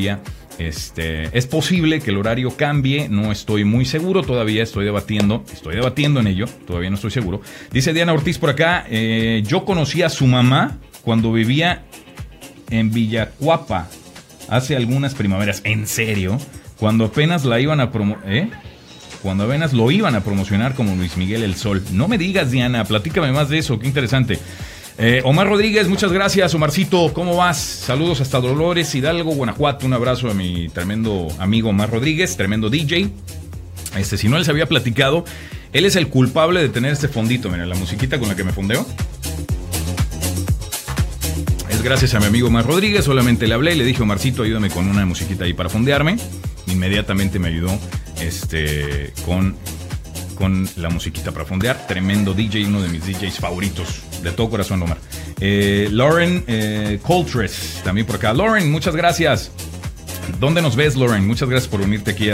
Este, 0.57 1.37
es 1.37 1.47
posible 1.47 2.01
que 2.01 2.11
el 2.11 2.17
horario 2.17 2.51
cambie, 2.51 3.07
no 3.07 3.31
estoy 3.31 3.63
muy 3.63 3.85
seguro 3.85 4.23
todavía, 4.23 4.61
estoy 4.61 4.83
debatiendo, 4.83 5.43
estoy 5.53 5.75
debatiendo 5.75 6.19
en 6.19 6.27
ello, 6.27 6.45
todavía 6.67 6.89
no 6.89 6.95
estoy 6.95 7.11
seguro. 7.11 7.41
Dice 7.71 7.93
Diana 7.93 8.13
Ortiz 8.13 8.37
por 8.37 8.49
acá, 8.49 8.85
eh, 8.89 9.41
yo 9.45 9.63
conocí 9.63 10.01
a 10.01 10.09
su 10.09 10.27
mamá 10.27 10.77
cuando 11.03 11.31
vivía 11.31 11.83
en 12.69 12.91
Villacuapa 12.91 13.87
hace 14.49 14.75
algunas 14.75 15.15
primaveras, 15.15 15.61
¿en 15.63 15.87
serio? 15.87 16.37
Cuando 16.77 17.05
apenas 17.05 17.45
la 17.45 17.59
iban 17.59 17.79
a. 17.79 17.91
¿eh? 18.25 18.49
cuando 19.21 19.43
apenas 19.43 19.73
lo 19.73 19.91
iban 19.91 20.15
a 20.15 20.21
promocionar 20.21 20.75
como 20.75 20.95
Luis 20.95 21.17
Miguel 21.17 21.43
el 21.43 21.55
Sol. 21.55 21.83
No 21.91 22.07
me 22.07 22.17
digas, 22.17 22.51
Diana, 22.51 22.85
platícame 22.85 23.31
más 23.31 23.49
de 23.49 23.57
eso, 23.57 23.79
qué 23.79 23.87
interesante. 23.87 24.39
Eh, 25.01 25.21
Omar 25.23 25.47
Rodríguez, 25.47 25.87
muchas 25.87 26.11
gracias. 26.11 26.53
Omarcito, 26.53 27.13
¿cómo 27.13 27.37
vas? 27.37 27.57
Saludos 27.57 28.19
hasta 28.19 28.41
Dolores, 28.41 28.93
Hidalgo, 28.93 29.31
Guanajuato. 29.31 29.85
Un 29.85 29.93
abrazo 29.93 30.29
a 30.29 30.33
mi 30.33 30.67
tremendo 30.67 31.29
amigo 31.39 31.69
Omar 31.69 31.89
Rodríguez, 31.89 32.35
tremendo 32.35 32.69
DJ. 32.69 33.09
Este, 33.97 34.17
si 34.17 34.27
no 34.27 34.37
les 34.37 34.49
había 34.49 34.65
platicado, 34.65 35.23
él 35.71 35.85
es 35.85 35.95
el 35.95 36.09
culpable 36.09 36.59
de 36.59 36.67
tener 36.67 36.91
este 36.91 37.07
fondito. 37.07 37.49
Mira, 37.49 37.65
la 37.65 37.75
musiquita 37.75 38.19
con 38.19 38.27
la 38.27 38.35
que 38.35 38.43
me 38.43 38.51
fondeo. 38.51 38.85
Es 41.69 41.81
gracias 41.81 42.13
a 42.15 42.19
mi 42.19 42.25
amigo 42.25 42.49
Omar 42.49 42.67
Rodríguez. 42.67 43.05
Solamente 43.05 43.47
le 43.47 43.53
hablé 43.53 43.75
y 43.75 43.77
le 43.77 43.85
dije, 43.85 44.03
Omarcito, 44.03 44.43
ayúdame 44.43 44.69
con 44.69 44.85
una 44.85 45.05
musiquita 45.05 45.45
ahí 45.45 45.53
para 45.53 45.69
fondearme. 45.69 46.17
Inmediatamente 46.67 47.39
me 47.39 47.47
ayudó 47.47 47.71
este, 48.19 49.13
con, 49.25 49.55
con 50.35 50.67
la 50.75 50.89
musiquita 50.89 51.31
para 51.31 51.45
fondear. 51.45 51.87
Tremendo 51.87 52.33
DJ, 52.33 52.65
uno 52.65 52.81
de 52.81 52.89
mis 52.89 53.05
DJs 53.05 53.39
favoritos. 53.39 54.08
De 54.23 54.31
todo 54.31 54.49
corazón, 54.49 54.81
Omar. 54.81 54.97
Eh, 55.39 55.87
Lauren 55.91 56.43
eh, 56.47 56.99
Coltres, 57.01 57.81
también 57.83 58.05
por 58.05 58.17
acá. 58.17 58.33
Lauren, 58.33 58.71
muchas 58.71 58.95
gracias. 58.95 59.51
¿Dónde 60.39 60.61
nos 60.61 60.75
ves, 60.75 60.95
Lauren? 60.95 61.25
Muchas 61.25 61.49
gracias 61.49 61.69
por 61.69 61.81
unirte 61.81 62.11
aquí 62.11 62.29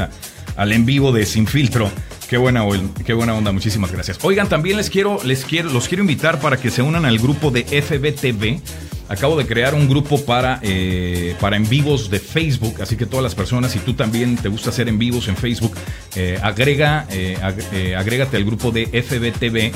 al 0.56 0.72
en 0.72 0.86
vivo 0.86 1.12
de 1.12 1.26
Sin 1.26 1.48
Filtro. 1.48 1.90
Qué 2.30 2.38
buena, 2.38 2.66
qué 3.06 3.14
buena 3.14 3.36
onda, 3.36 3.52
muchísimas 3.52 3.92
gracias. 3.92 4.18
Oigan, 4.24 4.50
también 4.50 4.78
les 4.78 4.90
quiero, 4.90 5.20
les 5.24 5.46
quiero, 5.46 5.70
los 5.70 5.88
quiero 5.88 6.02
invitar 6.04 6.40
para 6.40 6.58
que 6.58 6.72
se 6.72 6.82
unan 6.82 7.06
al 7.06 7.20
grupo 7.20 7.52
de 7.52 7.64
FBTV 7.64 8.62
acabo 9.08 9.38
de 9.38 9.46
crear 9.46 9.74
un 9.74 9.88
grupo 9.88 10.24
para, 10.26 10.60
eh, 10.62 11.36
para 11.40 11.56
en 11.56 11.68
vivos 11.68 12.10
de 12.10 12.20
Facebook, 12.20 12.82
así 12.82 12.96
que 12.96 13.06
todas 13.06 13.24
las 13.24 13.36
personas, 13.36 13.72
si 13.72 13.80
tú 13.80 13.94
también 13.94 14.36
te 14.36 14.50
gusta 14.50 14.70
hacer 14.70 14.88
en 14.90 14.98
vivos 14.98 15.28
en 15.28 15.36
Facebook, 15.36 15.76
eh, 16.16 16.40
agrega, 16.42 17.06
eh, 17.12 17.96
agrégate 17.98 18.38
al 18.38 18.46
grupo 18.46 18.72
de 18.72 18.88
FBTV, 18.88 19.72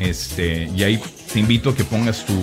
este, 0.00 0.70
y 0.74 0.82
ahí 0.82 1.00
te 1.32 1.40
invito 1.40 1.70
a 1.70 1.76
que 1.76 1.84
pongas 1.84 2.24
tu, 2.24 2.34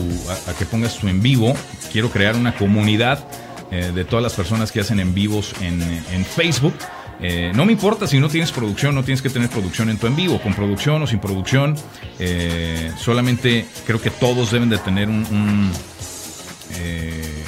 a, 0.49 0.53
que 0.57 0.65
pongas 0.65 0.97
tu 0.97 1.07
en 1.07 1.21
vivo. 1.21 1.53
Quiero 1.91 2.09
crear 2.09 2.35
una 2.35 2.55
comunidad 2.55 3.27
de 3.71 4.05
todas 4.05 4.21
las 4.21 4.33
personas 4.33 4.71
que 4.71 4.81
hacen 4.81 4.99
en 4.99 5.15
vivos 5.15 5.55
en, 5.59 6.25
Facebook. 6.25 6.75
no 7.55 7.65
me 7.65 7.71
importa 7.71 8.05
si 8.05 8.19
no 8.19 8.29
tienes 8.29 8.51
producción, 8.51 8.93
no 8.93 9.03
tienes 9.03 9.23
que 9.23 9.31
tener 9.31 9.49
producción 9.49 9.89
en 9.89 9.97
tu 9.97 10.05
en 10.05 10.15
vivo, 10.15 10.39
con 10.39 10.53
producción 10.53 11.01
o 11.01 11.07
sin 11.07 11.17
producción. 11.17 11.75
solamente 12.99 13.65
creo 13.87 13.99
que 13.99 14.11
todos 14.11 14.51
deben 14.51 14.69
de 14.69 14.77
tener 14.77 15.09
un, 15.09 15.71
eh, 16.75 17.43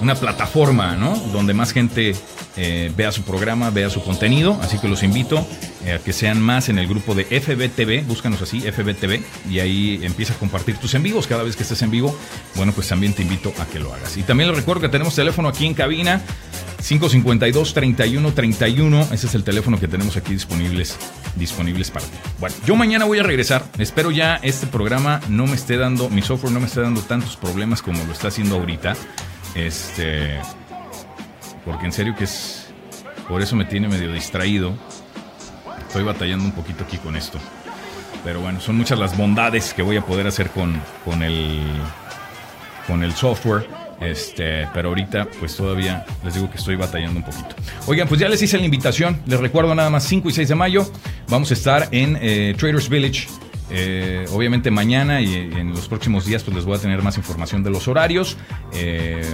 una 0.00 0.14
plataforma, 0.14 0.96
¿no? 0.96 1.16
Donde 1.32 1.54
más 1.54 1.72
gente 1.72 2.14
eh, 2.56 2.92
vea 2.96 3.12
su 3.12 3.22
programa, 3.22 3.70
vea 3.70 3.90
su 3.90 4.02
contenido. 4.02 4.58
Así 4.62 4.78
que 4.78 4.88
los 4.88 5.02
invito 5.02 5.46
eh, 5.84 5.92
a 5.92 5.98
que 5.98 6.12
sean 6.12 6.40
más 6.40 6.68
en 6.68 6.78
el 6.78 6.86
grupo 6.86 7.14
de 7.14 7.24
FBTV, 7.24 8.06
búscanos 8.06 8.42
así, 8.42 8.60
FBTV, 8.60 9.22
y 9.50 9.60
ahí 9.60 10.00
empieza 10.02 10.34
a 10.34 10.36
compartir 10.36 10.78
tus 10.78 10.94
en 10.94 11.02
vivos. 11.02 11.26
Cada 11.26 11.42
vez 11.42 11.56
que 11.56 11.62
estés 11.62 11.82
en 11.82 11.90
vivo, 11.90 12.16
bueno, 12.54 12.72
pues 12.72 12.88
también 12.88 13.12
te 13.12 13.22
invito 13.22 13.52
a 13.58 13.66
que 13.66 13.78
lo 13.78 13.92
hagas. 13.92 14.16
Y 14.16 14.22
también 14.22 14.48
les 14.48 14.56
recuerdo 14.56 14.82
que 14.82 14.88
tenemos 14.88 15.14
teléfono 15.14 15.48
aquí 15.48 15.66
en 15.66 15.74
cabina. 15.74 16.22
552-3131. 16.82 19.12
Ese 19.12 19.26
es 19.26 19.34
el 19.34 19.44
teléfono 19.44 19.78
que 19.80 19.88
tenemos 19.88 20.16
aquí 20.16 20.32
disponibles, 20.32 20.96
disponibles 21.34 21.90
para 21.90 22.06
ti. 22.06 22.16
Bueno, 22.38 22.54
yo 22.64 22.76
mañana 22.76 23.04
voy 23.04 23.18
a 23.18 23.24
regresar. 23.24 23.64
Espero 23.78 24.10
ya 24.10 24.36
este 24.36 24.66
programa 24.66 25.20
no 25.28 25.46
me 25.46 25.56
esté 25.56 25.76
dando, 25.76 26.08
mi 26.10 26.22
software 26.22 26.52
no 26.52 26.60
me 26.60 26.66
esté 26.66 26.80
dando 26.82 27.02
tantos 27.02 27.36
problemas 27.36 27.82
como 27.82 28.04
lo 28.04 28.12
está 28.12 28.28
haciendo 28.28 28.56
ahorita. 28.56 28.94
Este. 29.56 30.38
Porque 31.64 31.86
en 31.86 31.92
serio 31.92 32.14
que 32.14 32.24
es. 32.24 32.68
Por 33.28 33.42
eso 33.42 33.56
me 33.56 33.64
tiene 33.64 33.88
medio 33.88 34.12
distraído. 34.12 34.74
Estoy 35.88 36.04
batallando 36.04 36.44
un 36.44 36.52
poquito 36.52 36.84
aquí 36.84 36.98
con 36.98 37.16
esto. 37.16 37.38
Pero 38.22 38.40
bueno, 38.40 38.60
son 38.60 38.76
muchas 38.76 38.98
las 38.98 39.16
bondades 39.16 39.72
que 39.72 39.82
voy 39.82 39.96
a 39.96 40.02
poder 40.02 40.26
hacer 40.26 40.50
con, 40.50 40.80
con 41.04 41.22
el. 41.22 41.62
con 42.86 43.02
el 43.02 43.12
software. 43.14 43.66
Este, 44.00 44.68
pero 44.74 44.90
ahorita 44.90 45.26
pues 45.40 45.56
todavía 45.56 46.04
les 46.22 46.34
digo 46.34 46.50
que 46.50 46.58
estoy 46.58 46.76
batallando 46.76 47.20
un 47.20 47.24
poquito. 47.24 47.56
Oigan, 47.86 48.06
pues 48.06 48.20
ya 48.20 48.28
les 48.28 48.42
hice 48.42 48.58
la 48.58 48.64
invitación. 48.64 49.22
Les 49.26 49.40
recuerdo 49.40 49.74
nada 49.74 49.88
más 49.88 50.04
5 50.04 50.28
y 50.28 50.32
6 50.32 50.48
de 50.50 50.54
mayo. 50.54 50.86
Vamos 51.28 51.50
a 51.50 51.54
estar 51.54 51.88
en 51.92 52.18
eh, 52.20 52.54
Traders 52.58 52.88
Village. 52.90 53.26
Eh, 53.70 54.26
obviamente 54.32 54.70
mañana 54.70 55.20
y 55.20 55.34
en 55.34 55.70
los 55.70 55.88
próximos 55.88 56.24
días 56.24 56.44
pues 56.44 56.54
les 56.54 56.64
voy 56.64 56.76
a 56.76 56.80
tener 56.80 57.02
más 57.02 57.16
información 57.16 57.64
de 57.64 57.70
los 57.70 57.88
horarios 57.88 58.36
eh, 58.74 59.24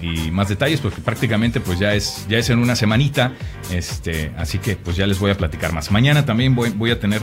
y 0.00 0.30
más 0.30 0.48
detalles 0.48 0.80
porque 0.80 1.02
prácticamente 1.02 1.60
pues 1.60 1.78
ya 1.78 1.94
es 1.94 2.26
ya 2.26 2.38
es 2.38 2.48
en 2.48 2.58
una 2.58 2.74
semanita 2.74 3.32
este 3.70 4.32
así 4.38 4.58
que 4.58 4.76
pues 4.76 4.96
ya 4.96 5.06
les 5.06 5.18
voy 5.18 5.30
a 5.30 5.36
platicar 5.36 5.72
más. 5.74 5.90
Mañana 5.90 6.24
también 6.24 6.54
voy, 6.54 6.90
a 6.90 6.98
tener 6.98 7.22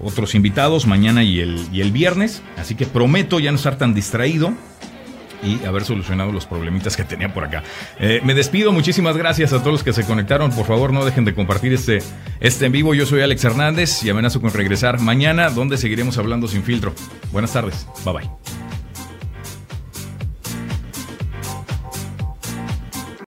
otros 0.00 0.34
invitados 0.34 0.86
mañana 0.86 1.24
y 1.24 1.40
el, 1.40 1.66
y 1.72 1.80
el 1.80 1.90
viernes 1.90 2.42
así 2.56 2.76
que 2.76 2.86
prometo 2.86 3.40
ya 3.40 3.50
no 3.50 3.56
estar 3.56 3.78
tan 3.78 3.94
distraído 3.94 4.54
y 5.42 5.64
haber 5.64 5.84
solucionado 5.84 6.32
los 6.32 6.46
problemitas 6.46 6.96
que 6.96 7.04
tenía 7.04 7.32
por 7.32 7.44
acá. 7.44 7.62
Eh, 7.98 8.20
me 8.24 8.34
despido, 8.34 8.72
muchísimas 8.72 9.16
gracias 9.16 9.52
a 9.52 9.58
todos 9.58 9.72
los 9.72 9.84
que 9.84 9.92
se 9.92 10.04
conectaron. 10.04 10.50
Por 10.50 10.66
favor, 10.66 10.92
no 10.92 11.04
dejen 11.04 11.24
de 11.24 11.34
compartir 11.34 11.72
este, 11.72 11.98
este 12.40 12.66
en 12.66 12.72
vivo. 12.72 12.94
Yo 12.94 13.06
soy 13.06 13.22
Alex 13.22 13.44
Hernández 13.44 14.02
y 14.04 14.10
amenazo 14.10 14.40
con 14.40 14.52
regresar 14.52 15.00
mañana, 15.00 15.50
donde 15.50 15.76
seguiremos 15.76 16.18
hablando 16.18 16.48
sin 16.48 16.62
filtro. 16.62 16.92
Buenas 17.32 17.52
tardes, 17.52 17.86
bye 18.04 18.14
bye. 18.14 18.57